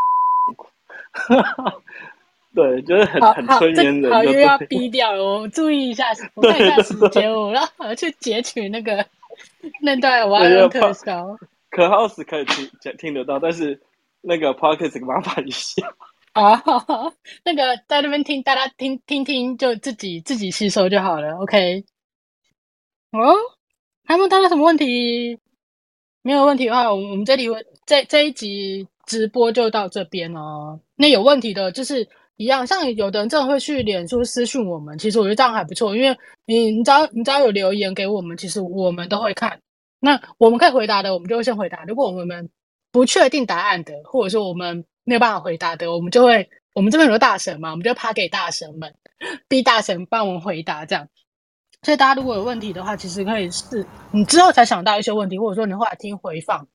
[1.30, 1.72] 嗯、
[2.54, 4.10] 对，就是很很催眠的。
[4.12, 9.04] 好，又要逼掉了，我注意一下， 我看一下时间，我然后去截取那个
[9.82, 11.36] 那段我要用特效。
[11.70, 13.78] Clubhouse 可以听听得到，但是。
[14.20, 15.82] 那个 Pocket 麻烦一下
[16.32, 16.62] 啊，
[17.44, 21.36] 那个在那边听，大家听听听，就自己自己吸收就好了。
[21.38, 21.84] OK，
[23.12, 23.34] 哦，
[24.04, 25.38] 还没有大家什么问题？
[26.22, 27.46] 没有问题的话，我们我们这里
[27.86, 30.78] 这这一集直播就到这边哦。
[30.94, 32.06] 那有问题的，就是
[32.36, 39.58] 一样，像有的人真的会去脸书私讯我们，其实我觉得这样还不错，因为你你只要你只要有留言给我们，其实我们都会看。
[40.00, 41.82] 那我们可以回答的，我们就会先回答。
[41.84, 42.48] 如果我们
[42.98, 48.92] 不确定答案的，或者说我们没有办法回答的，我们就会，我们这边有个大神嘛，我们就趴给大神们，
[49.46, 51.08] 逼大神帮我们回答这样。
[51.82, 56.66] 所以大家如果有问题的话，其实可以是你之后才想到一些问题，或者说你后来听回放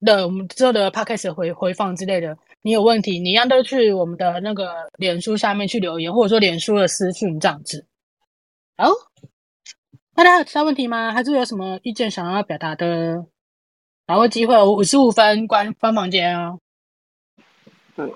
[0.00, 7.86] 的我们之后的 podcast 回回放之类的，你有问题，你一样都去我们的那个脸书下面去留言，或者说脸书的私讯这样子。
[8.76, 8.90] 好，
[10.16, 11.12] 大家有其他问题吗？
[11.12, 13.24] 还是有什么意见想要表达的？
[14.12, 16.58] 把握机会，五十五分关关房间哦。
[17.96, 18.06] 对，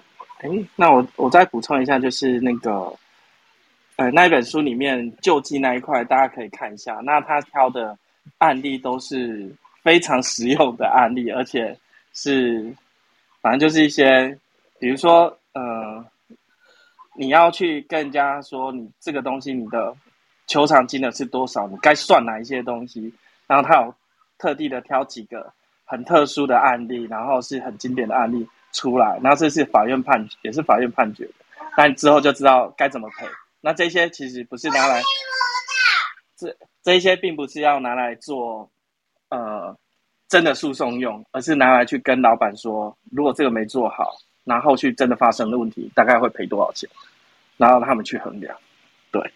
[0.40, 2.94] 哎，那我我再补充一下，就是那个。
[3.96, 7.00] 呃，那一本书里面救济那一块，大家可以看一下。
[7.02, 7.96] 那他挑的
[8.36, 9.50] 案例都是
[9.82, 11.74] 非常实用的案例，而且
[12.12, 12.70] 是
[13.40, 14.38] 反正就是一些，
[14.78, 16.04] 比如说，呃，
[17.14, 19.96] 你要去跟人家说你这个东西你的
[20.46, 23.10] 球场金额是多少，你该算哪一些东西。
[23.46, 23.94] 然后他有
[24.36, 25.50] 特地的挑几个
[25.86, 29.18] 很特殊的案例，然后是很经典的案例出来。
[29.22, 31.32] 然后这是法院判，也是法院判决的。
[31.78, 33.26] 那之后就知道该怎么赔。
[33.60, 35.00] 那这些其实不是拿来，
[36.36, 38.68] 这这些并不是要拿来做，
[39.30, 39.76] 呃，
[40.28, 44.12] 真的诉讼用，而是拿来去跟老板说，如果这个没做好，
[44.44, 46.88] 然后后续真的发生的问题，大概会赔多少钱，
[47.56, 48.56] 然后他们去衡量。
[49.10, 49.32] 对。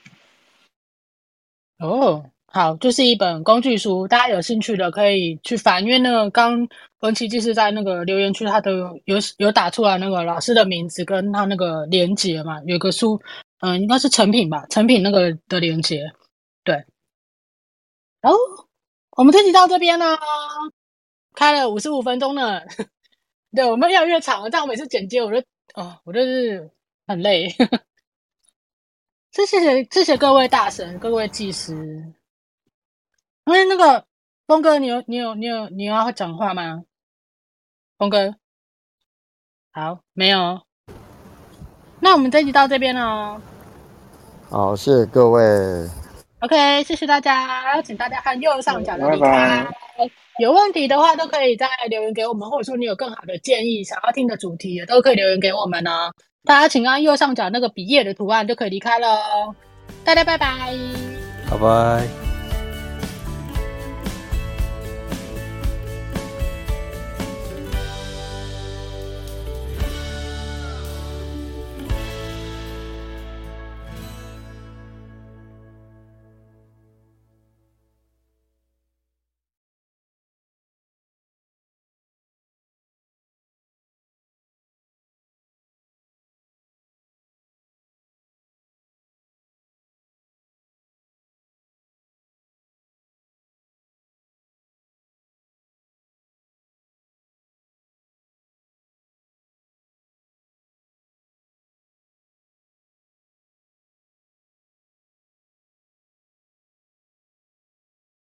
[1.78, 13.20] 哦，好，就是一本工具书，大家有兴趣的可以去翻，因为那个刚文琪就是在那个留言区，他都有有有打出来那个老师的名字跟他那个连接嘛，有个书。
[13.60, 16.00] 嗯，应该是成品吧，成品那个的连接，
[16.64, 16.76] 对。
[18.22, 18.32] 哦，
[19.10, 20.18] 我们这集到这边呢，
[21.34, 22.64] 开了五十五分钟了。
[23.54, 25.38] 对，我们越来越长，但我每次剪接，我就
[25.74, 26.70] 哦，我就是
[27.06, 27.48] 很累。
[29.30, 32.12] 谢谢谢谢各位大神，各位技师。
[33.46, 34.04] 因为那个
[34.46, 36.82] 峰哥，你有你有你有你有要讲话吗？
[37.98, 38.34] 峰哥，
[39.72, 40.62] 好，没有。
[42.00, 43.40] 那我们这集到这边了。
[44.48, 45.40] 好，谢谢各位。
[46.40, 49.66] OK，谢谢大家，请大家看右上角的离开。
[50.38, 56.10] 有问题的话，都可以再留言给我们，或者说你有更好的建议，想要听的主题，也都可以留言给我们哦。
[56.44, 59.54] 大家请按右上角那个笔页的图案就可以离开喽。
[60.02, 60.72] 大家拜拜，
[61.50, 62.29] 拜拜。